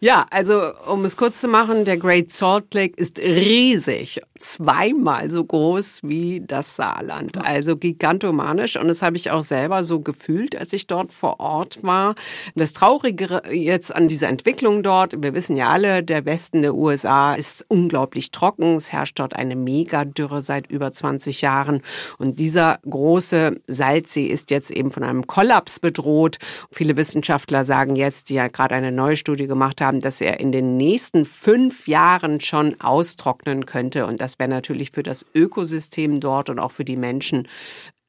ja, 0.00 0.24
also 0.30 0.72
um 0.86 1.04
es 1.04 1.18
kurz 1.18 1.42
zu 1.42 1.48
machen, 1.48 1.84
der 1.84 1.98
Great 1.98 2.32
Salt 2.32 2.72
Lake 2.72 2.94
ist 2.96 3.18
riesig. 3.18 4.20
Zweimal 4.38 5.30
so 5.30 5.44
groß 5.44 6.00
wie 6.04 6.42
das 6.46 6.76
Saarland. 6.76 7.36
Also 7.44 7.76
gigantomanisch. 7.76 8.76
Und 8.78 8.88
das 8.88 9.02
habe 9.02 9.18
ich 9.18 9.30
auch 9.30 9.42
selber 9.42 9.84
so 9.84 10.00
gefühlt, 10.00 10.56
als 10.56 10.72
ich 10.72 10.86
dort 10.86 11.12
vor 11.12 11.40
Ort 11.40 11.82
war. 11.82 12.14
Das 12.54 12.72
Traurige 12.72 13.42
jetzt 13.50 13.94
an 13.94 14.08
dieser 14.08 14.28
Entwicklung 14.28 14.82
dort, 14.82 15.22
wir 15.22 15.34
wissen 15.34 15.56
ja 15.56 15.68
alle, 15.68 16.02
der 16.02 16.24
Westen 16.24 16.62
der 16.62 16.74
USA 16.74 17.34
ist 17.34 17.66
unglaublich 17.68 18.30
trocken. 18.30 18.76
Es 18.76 18.92
herrscht 18.92 19.20
dort 19.20 19.36
eine 19.36 19.56
Megadürre 19.56 20.40
seit 20.40 20.70
über 20.70 20.90
20 20.90 21.42
Jahren. 21.42 21.81
Und 22.18 22.40
dieser 22.40 22.78
große 22.88 23.60
Salzsee 23.66 24.26
ist 24.26 24.50
jetzt 24.50 24.70
eben 24.70 24.90
von 24.90 25.02
einem 25.02 25.26
Kollaps 25.26 25.80
bedroht. 25.80 26.38
Viele 26.70 26.96
Wissenschaftler 26.96 27.64
sagen 27.64 27.96
jetzt, 27.96 28.28
die 28.28 28.34
ja 28.34 28.48
gerade 28.48 28.74
eine 28.74 28.92
neue 28.92 29.16
Studie 29.16 29.46
gemacht 29.46 29.80
haben, 29.80 30.00
dass 30.00 30.20
er 30.20 30.40
in 30.40 30.52
den 30.52 30.76
nächsten 30.76 31.24
fünf 31.24 31.86
Jahren 31.88 32.40
schon 32.40 32.80
austrocknen 32.80 33.66
könnte. 33.66 34.06
Und 34.06 34.20
das 34.20 34.38
wäre 34.38 34.50
natürlich 34.50 34.90
für 34.90 35.02
das 35.02 35.24
Ökosystem 35.34 36.20
dort 36.20 36.50
und 36.50 36.58
auch 36.58 36.72
für 36.72 36.84
die 36.84 36.96
Menschen 36.96 37.48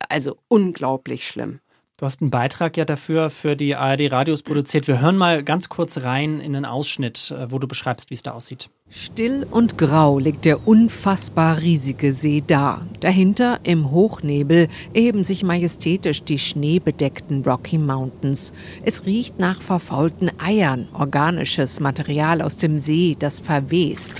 also 0.09 0.37
unglaublich 0.47 1.27
schlimm. 1.27 1.59
Du 2.03 2.07
hast 2.07 2.19
einen 2.19 2.31
Beitrag 2.31 2.75
ja 2.75 2.83
dafür 2.83 3.29
für 3.29 3.55
die 3.55 3.75
ARD 3.75 4.11
Radios 4.11 4.43
produziert. 4.43 4.89
Wir 4.89 4.99
hören 4.99 5.15
mal 5.15 5.41
ganz 5.41 5.69
kurz 5.69 5.99
rein 5.99 6.41
in 6.41 6.53
einen 6.53 6.65
Ausschnitt, 6.65 7.31
äh, 7.31 7.49
wo 7.49 7.59
du 7.59 7.67
beschreibst, 7.69 8.09
wie 8.09 8.15
es 8.15 8.23
da 8.23 8.31
aussieht. 8.31 8.69
Still 8.89 9.47
und 9.49 9.77
grau 9.77 10.19
liegt 10.19 10.43
der 10.43 10.67
unfassbar 10.67 11.61
riesige 11.61 12.11
See 12.11 12.43
da. 12.45 12.85
Dahinter 12.99 13.61
im 13.63 13.89
Hochnebel 13.89 14.67
erheben 14.93 15.23
sich 15.23 15.45
majestätisch 15.45 16.23
die 16.23 16.39
schneebedeckten 16.39 17.41
Rocky 17.43 17.77
Mountains. 17.77 18.51
Es 18.83 19.05
riecht 19.05 19.39
nach 19.39 19.61
verfaulten 19.61 20.29
Eiern, 20.39 20.89
organisches 20.91 21.79
Material 21.79 22.41
aus 22.41 22.57
dem 22.57 22.79
See, 22.79 23.15
das 23.17 23.39
verwest. 23.39 24.11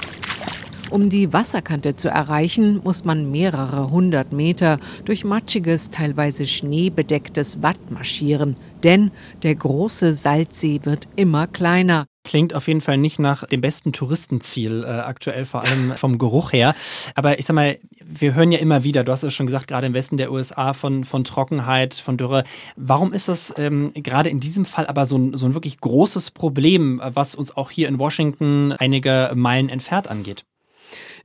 Um 0.94 1.10
die 1.10 1.34
Wasserkante 1.34 1.96
zu 1.96 2.10
erreichen, 2.10 2.80
muss 2.84 3.04
man 3.04 3.32
mehrere 3.32 3.90
hundert 3.90 4.32
Meter 4.32 4.78
durch 5.06 5.26
matschiges, 5.26 5.90
teilweise 5.90 6.46
schneebedecktes 6.46 7.64
Watt 7.64 7.90
marschieren. 7.90 8.58
Denn 8.84 9.10
der 9.42 9.56
große 9.56 10.14
Salzsee 10.14 10.82
wird 10.84 11.08
immer 11.16 11.48
kleiner. 11.48 12.06
Klingt 12.24 12.54
auf 12.54 12.68
jeden 12.68 12.82
Fall 12.82 13.00
nicht 13.00 13.18
nach 13.18 13.44
dem 13.48 13.60
besten 13.60 13.92
Touristenziel, 13.92 14.84
äh, 14.84 14.88
aktuell 14.88 15.46
vor 15.46 15.64
allem 15.64 15.94
vom 15.98 16.20
Geruch 16.20 16.54
her. 16.54 16.76
Aber 17.16 17.40
ich 17.40 17.48
sag 17.48 17.56
mal, 17.56 17.80
wir 18.06 18.36
hören 18.36 18.52
ja 18.52 18.60
immer 18.60 18.84
wieder, 18.84 19.04
du 19.04 19.12
hast 19.12 19.24
es 19.24 19.34
schon 19.34 19.48
gesagt, 19.48 19.68
gerade 19.68 19.88
im 19.88 19.96
Westen 19.96 20.18
der 20.18 20.32
USA 20.32 20.74
von, 20.74 21.06
von 21.06 21.24
Trockenheit, 21.24 21.96
von 21.96 22.18
Dürre. 22.18 22.44
Warum 22.76 23.14
ist 23.14 23.30
das 23.30 23.52
ähm, 23.58 23.94
gerade 23.96 24.30
in 24.30 24.40
diesem 24.40 24.66
Fall 24.66 24.86
aber 24.86 25.08
so 25.08 25.18
ein, 25.18 25.36
so 25.36 25.48
ein 25.48 25.56
wirklich 25.56 25.80
großes 25.80 26.30
Problem, 26.30 27.02
was 27.04 27.34
uns 27.34 27.58
auch 27.58 27.72
hier 27.72 27.88
in 27.88 27.98
Washington 27.98 28.74
einige 28.74 29.32
Meilen 29.34 29.70
entfernt 29.70 30.08
angeht? 30.08 30.46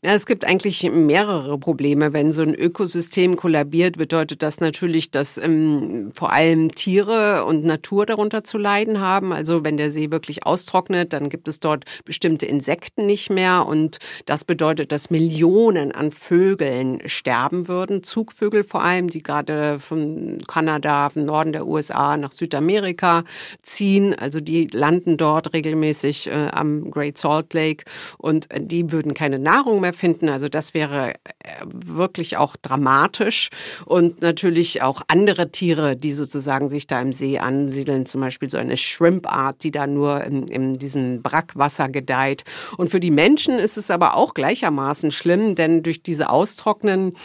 Ja, 0.00 0.14
es 0.14 0.26
gibt 0.26 0.44
eigentlich 0.44 0.84
mehrere 0.84 1.58
Probleme. 1.58 2.12
Wenn 2.12 2.30
so 2.32 2.42
ein 2.42 2.54
Ökosystem 2.54 3.34
kollabiert, 3.34 3.98
bedeutet 3.98 4.44
das 4.44 4.60
natürlich, 4.60 5.10
dass 5.10 5.38
ähm, 5.38 6.12
vor 6.14 6.32
allem 6.32 6.72
Tiere 6.72 7.44
und 7.44 7.64
Natur 7.64 8.06
darunter 8.06 8.44
zu 8.44 8.58
leiden 8.58 9.00
haben. 9.00 9.32
Also 9.32 9.64
wenn 9.64 9.76
der 9.76 9.90
See 9.90 10.12
wirklich 10.12 10.46
austrocknet, 10.46 11.12
dann 11.12 11.30
gibt 11.30 11.48
es 11.48 11.58
dort 11.58 11.84
bestimmte 12.04 12.46
Insekten 12.46 13.06
nicht 13.06 13.28
mehr 13.28 13.66
und 13.66 13.98
das 14.24 14.44
bedeutet, 14.44 14.92
dass 14.92 15.10
Millionen 15.10 15.90
an 15.90 16.12
Vögeln 16.12 17.00
sterben 17.06 17.66
würden. 17.66 18.04
Zugvögel 18.04 18.62
vor 18.62 18.84
allem, 18.84 19.10
die 19.10 19.24
gerade 19.24 19.80
von 19.80 20.38
Kanada, 20.46 21.08
vom 21.08 21.24
Norden 21.24 21.52
der 21.52 21.66
USA 21.66 22.16
nach 22.16 22.30
Südamerika 22.30 23.24
ziehen. 23.64 24.14
Also 24.16 24.38
die 24.38 24.68
landen 24.68 25.16
dort 25.16 25.52
regelmäßig 25.54 26.28
äh, 26.28 26.50
am 26.52 26.88
Great 26.92 27.18
Salt 27.18 27.52
Lake 27.52 27.84
und 28.16 28.48
äh, 28.52 28.60
die 28.62 28.92
würden 28.92 29.12
keine 29.12 29.40
Nahrung 29.40 29.80
mehr 29.80 29.87
mehr 29.88 29.94
finden. 29.94 30.28
Also 30.28 30.48
das 30.48 30.74
wäre 30.74 31.14
äh, 31.14 31.64
wirklich 31.64 32.36
auch 32.36 32.56
dramatisch. 32.56 33.48
Und 33.86 34.20
natürlich 34.20 34.82
auch 34.82 35.02
andere 35.08 35.50
Tiere, 35.50 35.96
die 35.96 36.12
sozusagen 36.12 36.68
sich 36.68 36.86
da 36.86 37.00
im 37.00 37.12
See 37.12 37.38
ansiedeln, 37.38 38.06
zum 38.06 38.20
Beispiel 38.20 38.50
so 38.50 38.58
eine 38.58 38.76
Shrimp-Art, 38.76 39.62
die 39.62 39.70
da 39.70 39.86
nur 39.86 40.22
in, 40.24 40.46
in 40.48 40.78
diesem 40.78 41.22
Brackwasser 41.22 41.88
gedeiht. 41.88 42.44
Und 42.76 42.90
für 42.90 43.00
die 43.00 43.10
Menschen 43.10 43.58
ist 43.58 43.78
es 43.78 43.90
aber 43.90 44.16
auch 44.16 44.34
gleichermaßen 44.34 45.10
schlimm, 45.10 45.54
denn 45.54 45.82
durch 45.82 46.02
diese 46.02 46.30
Austrocknen, 46.30 47.16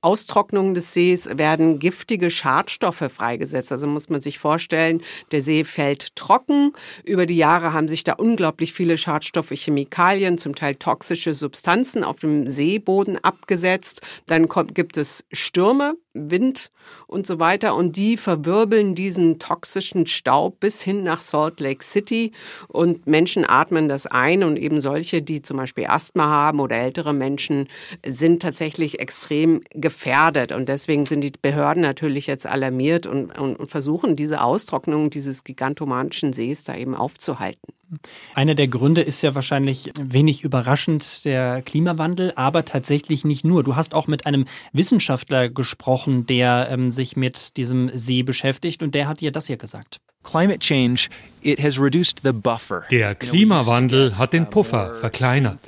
Austrocknung 0.00 0.74
des 0.74 0.92
Sees 0.92 1.28
werden 1.32 1.78
giftige 1.78 2.30
Schadstoffe 2.30 3.04
freigesetzt. 3.12 3.72
Also 3.72 3.86
muss 3.86 4.08
man 4.08 4.20
sich 4.20 4.38
vorstellen, 4.38 5.02
der 5.32 5.42
See 5.42 5.64
fällt 5.64 6.16
trocken. 6.16 6.72
Über 7.04 7.26
die 7.26 7.36
Jahre 7.36 7.72
haben 7.72 7.88
sich 7.88 8.04
da 8.04 8.14
unglaublich 8.14 8.72
viele 8.72 8.98
Schadstoffe, 8.98 9.52
Chemikalien, 9.52 10.38
zum 10.38 10.54
Teil 10.54 10.76
toxische 10.76 11.34
Substanzen 11.34 12.04
auf 12.06 12.20
dem 12.20 12.46
Seeboden 12.46 13.18
abgesetzt. 13.22 14.00
Dann 14.26 14.48
kommt, 14.48 14.74
gibt 14.74 14.96
es 14.96 15.24
Stürme, 15.32 15.94
Wind 16.16 16.70
und 17.06 17.26
so 17.26 17.38
weiter 17.38 17.74
und 17.74 17.96
die 17.96 18.16
verwirbeln 18.16 18.94
diesen 18.94 19.38
toxischen 19.38 20.06
Staub 20.06 20.60
bis 20.60 20.80
hin 20.80 21.02
nach 21.02 21.20
Salt 21.20 21.60
Lake 21.60 21.84
City 21.84 22.32
und 22.68 23.06
Menschen 23.06 23.48
atmen 23.48 23.88
das 23.88 24.06
ein 24.06 24.42
und 24.42 24.56
eben 24.56 24.80
solche, 24.80 25.22
die 25.22 25.42
zum 25.42 25.58
Beispiel 25.58 25.86
Asthma 25.86 26.26
haben 26.26 26.60
oder 26.60 26.76
ältere 26.76 27.12
Menschen, 27.12 27.68
sind 28.04 28.40
tatsächlich 28.42 28.98
extrem 29.00 29.60
gefährdet 29.70 30.52
und 30.52 30.68
deswegen 30.68 31.04
sind 31.04 31.20
die 31.20 31.32
Behörden 31.40 31.82
natürlich 31.82 32.26
jetzt 32.26 32.46
alarmiert 32.46 33.06
und, 33.06 33.36
und, 33.38 33.56
und 33.56 33.70
versuchen 33.70 34.16
diese 34.16 34.42
Austrocknung 34.42 35.10
dieses 35.10 35.44
gigantomanischen 35.44 36.32
Sees 36.32 36.64
da 36.64 36.74
eben 36.76 36.94
aufzuhalten. 36.94 37.72
Einer 38.34 38.54
der 38.54 38.68
Gründe 38.68 39.02
ist 39.02 39.22
ja 39.22 39.34
wahrscheinlich 39.34 39.90
wenig 39.98 40.42
überraschend 40.42 41.24
der 41.24 41.62
Klimawandel, 41.62 42.32
aber 42.36 42.64
tatsächlich 42.64 43.24
nicht 43.24 43.44
nur. 43.44 43.62
Du 43.62 43.76
hast 43.76 43.94
auch 43.94 44.06
mit 44.06 44.26
einem 44.26 44.46
Wissenschaftler 44.72 45.48
gesprochen, 45.48 46.26
der 46.26 46.68
ähm, 46.70 46.90
sich 46.90 47.16
mit 47.16 47.56
diesem 47.56 47.90
See 47.94 48.22
beschäftigt 48.22 48.82
und 48.82 48.94
der 48.94 49.08
hat 49.08 49.20
dir 49.20 49.32
das 49.32 49.46
hier 49.46 49.56
gesagt. 49.56 50.00
Der 52.90 53.14
Klimawandel 53.14 54.18
hat 54.18 54.32
den 54.32 54.50
Puffer 54.50 54.94
verkleinert. 54.94 55.60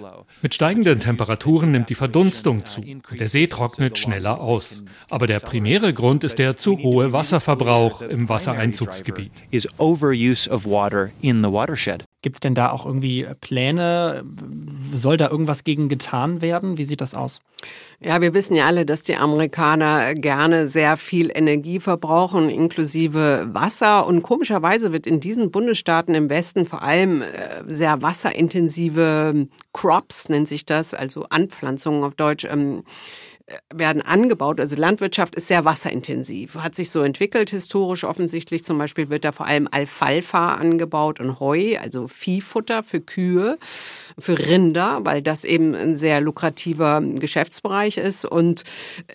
Mit 0.42 0.52
steigenden 0.52 0.98
Temperaturen 0.98 1.70
nimmt 1.70 1.88
die 1.88 1.94
Verdunstung 1.94 2.66
zu 2.66 2.80
und 2.80 3.20
der 3.20 3.28
See 3.28 3.46
trocknet 3.46 3.98
schneller 3.98 4.40
aus. 4.40 4.84
Aber 5.08 5.28
der 5.28 5.38
primäre 5.38 5.94
Grund 5.94 6.24
ist 6.24 6.40
der 6.40 6.56
zu 6.56 6.78
hohe 6.78 7.12
Wasserverbrauch 7.12 8.02
im 8.02 8.28
Wassereinzugsgebiet. 8.28 9.30
Gibt 12.20 12.36
es 12.36 12.40
denn 12.40 12.56
da 12.56 12.70
auch 12.70 12.84
irgendwie 12.84 13.28
Pläne? 13.40 14.24
Soll 14.92 15.16
da 15.16 15.30
irgendwas 15.30 15.62
gegen 15.62 15.88
getan 15.88 16.42
werden? 16.42 16.76
Wie 16.76 16.82
sieht 16.82 17.00
das 17.00 17.14
aus? 17.14 17.40
Ja, 18.00 18.20
wir 18.20 18.34
wissen 18.34 18.54
ja 18.54 18.66
alle, 18.66 18.84
dass 18.84 19.02
die 19.02 19.14
Amerikaner 19.14 20.14
gerne 20.14 20.66
sehr 20.66 20.96
viel 20.96 21.30
Energie 21.32 21.78
verbrauchen, 21.78 22.48
inklusive 22.50 23.48
Wasser. 23.52 24.04
Und 24.04 24.22
komischerweise 24.22 24.92
wird 24.92 25.06
in 25.06 25.20
diesen 25.20 25.52
Bundesstaaten 25.52 26.14
im 26.16 26.28
Westen 26.28 26.66
vor 26.66 26.82
allem 26.82 27.22
äh, 27.22 27.62
sehr 27.66 28.02
wasserintensive 28.02 29.46
Crops, 29.72 30.28
nennt 30.28 30.48
sich 30.48 30.66
das, 30.66 30.94
also 30.94 31.26
Anpflanzungen 31.28 32.02
auf 32.02 32.14
Deutsch, 32.14 32.44
ähm, 32.44 32.82
werden 33.72 34.02
angebaut. 34.02 34.60
Also 34.60 34.76
Landwirtschaft 34.76 35.34
ist 35.34 35.48
sehr 35.48 35.64
wasserintensiv, 35.64 36.56
hat 36.56 36.74
sich 36.74 36.90
so 36.90 37.02
entwickelt 37.02 37.50
historisch 37.50 38.04
offensichtlich. 38.04 38.64
Zum 38.64 38.78
Beispiel 38.78 39.08
wird 39.08 39.24
da 39.24 39.32
vor 39.32 39.46
allem 39.46 39.68
Alfalfa 39.70 40.54
angebaut 40.54 41.20
und 41.20 41.40
Heu, 41.40 41.78
also 41.78 42.06
Viehfutter 42.08 42.82
für 42.82 43.00
Kühe, 43.00 43.58
für 44.18 44.38
Rinder, 44.38 45.00
weil 45.04 45.22
das 45.22 45.44
eben 45.44 45.74
ein 45.74 45.94
sehr 45.94 46.20
lukrativer 46.20 47.00
Geschäftsbereich 47.00 47.98
ist. 47.98 48.24
Und 48.24 48.64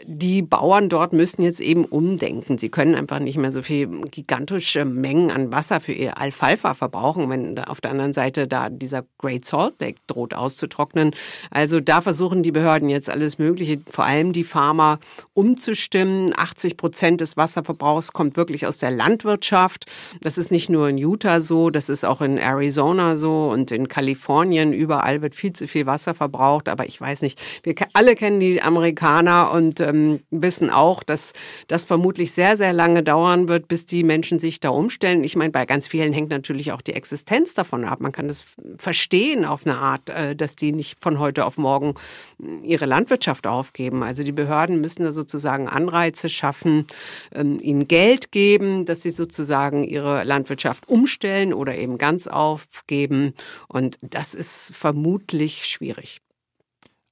die 0.05 0.41
Bauern 0.41 0.89
dort 0.89 1.13
müssen 1.13 1.43
jetzt 1.43 1.59
eben 1.59 1.85
umdenken. 1.85 2.57
Sie 2.57 2.69
können 2.69 2.95
einfach 2.95 3.19
nicht 3.19 3.37
mehr 3.37 3.51
so 3.51 3.61
viel 3.61 3.87
gigantische 4.11 4.85
Mengen 4.85 5.31
an 5.31 5.51
Wasser 5.51 5.79
für 5.79 5.93
ihr 5.93 6.17
Alfalfa 6.17 6.73
verbrauchen, 6.73 7.29
wenn 7.29 7.59
auf 7.59 7.81
der 7.81 7.91
anderen 7.91 8.13
Seite 8.13 8.47
da 8.47 8.69
dieser 8.69 9.03
Great 9.17 9.45
Salt 9.45 9.75
Lake 9.79 9.99
droht 10.07 10.33
auszutrocknen. 10.33 11.11
Also 11.51 11.79
da 11.79 12.01
versuchen 12.01 12.43
die 12.43 12.51
Behörden 12.51 12.89
jetzt 12.89 13.09
alles 13.09 13.37
Mögliche, 13.37 13.79
vor 13.89 14.05
allem 14.05 14.33
die 14.33 14.43
Farmer 14.43 14.99
umzustimmen. 15.33 16.33
80 16.35 16.77
Prozent 16.77 17.21
des 17.21 17.37
Wasserverbrauchs 17.37 18.13
kommt 18.13 18.37
wirklich 18.37 18.65
aus 18.65 18.77
der 18.77 18.91
Landwirtschaft. 18.91 19.85
Das 20.21 20.37
ist 20.37 20.51
nicht 20.51 20.69
nur 20.69 20.89
in 20.89 20.97
Utah 20.97 21.41
so, 21.41 21.69
das 21.69 21.89
ist 21.89 22.05
auch 22.05 22.21
in 22.21 22.37
Arizona 22.37 23.15
so 23.15 23.49
und 23.49 23.71
in 23.71 23.87
Kalifornien. 23.87 24.73
Überall 24.93 25.23
wird 25.23 25.33
viel 25.33 25.53
zu 25.53 25.67
viel 25.67 25.87
Wasser 25.87 26.13
verbraucht. 26.13 26.69
Aber 26.69 26.85
ich 26.85 27.01
weiß 27.01 27.23
nicht, 27.23 27.41
wir 27.63 27.73
alle 27.93 28.15
kennen 28.15 28.39
die 28.39 28.61
Amerikaner 28.61 29.51
und 29.51 29.79
ähm, 29.79 30.19
wissen 30.29 30.69
auch, 30.69 31.01
dass 31.01 31.33
das 31.67 31.83
vermutlich 31.83 32.31
sehr, 32.31 32.57
sehr 32.57 32.73
lange 32.73 33.01
dauern 33.01 33.47
wird, 33.47 33.67
bis 33.67 33.87
die 33.87 34.03
Menschen 34.03 34.37
sich 34.37 34.59
da 34.59 34.69
umstellen. 34.69 35.23
Ich 35.23 35.35
meine, 35.35 35.51
bei 35.51 35.65
ganz 35.65 35.87
vielen 35.87 36.13
hängt 36.13 36.29
natürlich 36.29 36.71
auch 36.71 36.81
die 36.81 36.93
Existenz 36.93 37.55
davon 37.55 37.85
ab. 37.85 38.01
Man 38.01 38.11
kann 38.11 38.27
das 38.27 38.45
verstehen 38.77 39.45
auf 39.45 39.65
eine 39.65 39.77
Art, 39.77 40.09
äh, 40.09 40.35
dass 40.35 40.55
die 40.55 40.71
nicht 40.71 41.01
von 41.01 41.17
heute 41.17 41.45
auf 41.45 41.57
morgen 41.57 41.95
äh, 42.39 42.65
ihre 42.67 42.85
Landwirtschaft 42.85 43.47
aufgeben. 43.47 44.03
Also 44.03 44.23
die 44.23 44.31
Behörden 44.31 44.79
müssen 44.79 45.03
da 45.03 45.11
sozusagen 45.11 45.67
Anreize 45.67 46.29
schaffen, 46.29 46.85
ähm, 47.33 47.59
ihnen 47.59 47.87
Geld 47.87 48.31
geben, 48.31 48.85
dass 48.85 49.01
sie 49.01 49.09
sozusagen 49.09 49.83
ihre 49.83 50.23
Landwirtschaft 50.23 50.87
umstellen 50.87 51.51
oder 51.51 51.75
eben 51.75 51.97
ganz 51.97 52.27
aufgeben. 52.27 53.33
Und 53.67 53.97
das 54.01 54.35
ist 54.35 54.71
vermutlich 54.83 55.65
schwierig 55.65 56.19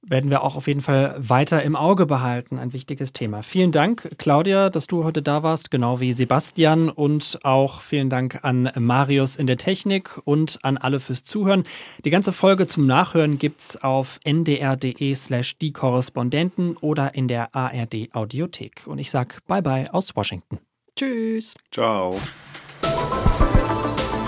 werden 0.02 0.30
wir 0.30 0.42
auch 0.42 0.56
auf 0.56 0.66
jeden 0.66 0.80
Fall 0.80 1.14
weiter 1.18 1.62
im 1.62 1.76
Auge 1.76 2.06
behalten. 2.06 2.58
Ein 2.58 2.72
wichtiges 2.72 3.12
Thema. 3.12 3.42
Vielen 3.42 3.72
Dank, 3.72 4.10
Claudia, 4.18 4.68
dass 4.68 4.86
du 4.86 5.04
heute 5.04 5.22
da 5.22 5.42
warst, 5.42 5.70
genau 5.70 6.00
wie 6.00 6.12
Sebastian. 6.12 6.88
Und 6.88 7.38
auch 7.44 7.80
vielen 7.80 8.10
Dank 8.10 8.40
an 8.42 8.70
Marius 8.78 9.36
in 9.36 9.46
der 9.46 9.58
Technik 9.58 10.20
und 10.24 10.58
an 10.62 10.76
alle 10.76 11.00
fürs 11.00 11.24
Zuhören. 11.24 11.64
Die 12.04 12.10
ganze 12.10 12.32
Folge 12.32 12.66
zum 12.66 12.86
Nachhören 12.86 13.38
gibt's 13.38 13.76
auf 13.76 14.18
ndr.de 14.24 15.14
slash 15.14 15.58
die 15.58 15.72
Korrespondenten 15.72 16.76
oder 16.76 17.14
in 17.14 17.28
der 17.28 17.54
ARD 17.54 18.08
Audiothek. 18.12 18.82
Und 18.86 18.98
ich 18.98 19.10
sag 19.10 19.46
bye 19.46 19.62
bye 19.62 19.92
aus 19.94 20.16
Washington. 20.16 20.58
Tschüss. 20.96 21.54
Ciao. 21.70 22.18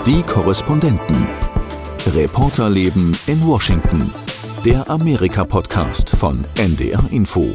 Die 0.05 0.23
Korrespondenten. 0.23 1.54
Reporterleben 2.07 3.17
in 3.25 3.43
Washington 3.45 4.13
der 4.63 4.87
Amerika-Podcast 4.89 6.11
von 6.11 6.45
NDR 6.55 7.03
Info. 7.09 7.47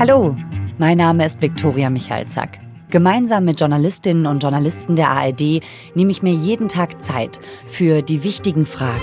Hallo, 0.00 0.36
mein 0.78 0.98
Name 0.98 1.24
ist 1.24 1.40
Viktoria 1.40 1.90
Michalzack. 1.90 2.58
Gemeinsam 2.90 3.44
mit 3.44 3.60
Journalistinnen 3.60 4.26
und 4.26 4.42
Journalisten 4.42 4.96
der 4.96 5.10
ARD 5.10 5.62
nehme 5.94 6.10
ich 6.10 6.22
mir 6.22 6.32
jeden 6.32 6.68
Tag 6.68 7.00
Zeit 7.00 7.40
für 7.66 8.02
die 8.02 8.24
wichtigen 8.24 8.66
Fragen. 8.66 9.00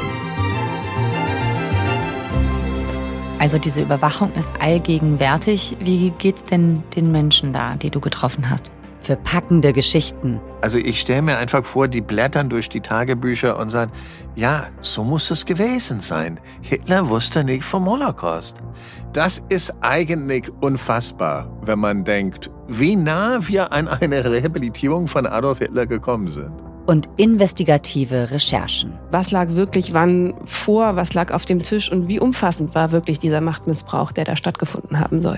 Also 3.40 3.58
diese 3.58 3.82
Überwachung 3.82 4.34
ist 4.38 4.52
allgegenwärtig. 4.60 5.78
Wie 5.80 6.10
geht's 6.12 6.44
denn 6.44 6.84
den 6.98 7.14
Menschen 7.14 7.54
da, 7.54 7.76
die 7.76 7.90
du 7.90 8.02
getroffen 8.02 8.50
hast? 8.50 8.72
Für 9.02 9.16
packende 9.16 9.74
Geschichten. 9.74 10.40
Also 10.62 10.78
ich 10.78 11.00
stelle 11.00 11.22
mir 11.22 11.38
einfach 11.38 11.66
vor, 11.66 11.88
die 11.88 12.02
blättern 12.02 12.50
durch 12.50 12.70
die 12.70 12.82
Tagebücher 12.82 13.58
und 13.58 13.70
sagen, 13.70 13.92
ja, 14.36 14.68
so 14.82 15.04
muss 15.04 15.32
es 15.32 15.46
gewesen 15.46 16.02
sein. 16.02 16.40
Hitler 16.62 17.10
wusste 17.10 17.44
nicht 17.44 17.64
vom 17.64 17.86
Holocaust. 17.86 18.58
Das 19.14 19.44
ist 19.50 19.74
eigentlich 19.82 20.52
unfassbar, 20.62 21.50
wenn 21.64 21.80
man 21.80 22.04
denkt, 22.04 22.52
wie 22.68 22.96
nah 22.96 23.40
wir 23.42 23.72
an 23.72 23.88
eine 23.88 24.24
Rehabilitierung 24.30 25.08
von 25.08 25.26
Adolf 25.26 25.60
Hitler 25.60 25.88
gekommen 25.88 26.28
sind 26.28 26.52
und 26.90 27.08
investigative 27.18 28.32
Recherchen. 28.32 28.98
Was 29.12 29.30
lag 29.30 29.50
wirklich 29.50 29.94
wann 29.94 30.34
vor, 30.46 30.96
was 30.96 31.14
lag 31.14 31.32
auf 31.32 31.46
dem 31.46 31.60
Tisch 31.60 31.92
und 31.92 32.08
wie 32.08 32.20
umfassend 32.20 32.74
war 32.74 32.92
wirklich 32.92 33.20
dieser 33.20 33.42
Machtmissbrauch, 33.42 34.12
der 34.12 34.26
da 34.26 34.36
stattgefunden 34.36 35.00
haben 35.00 35.22
soll? 35.22 35.38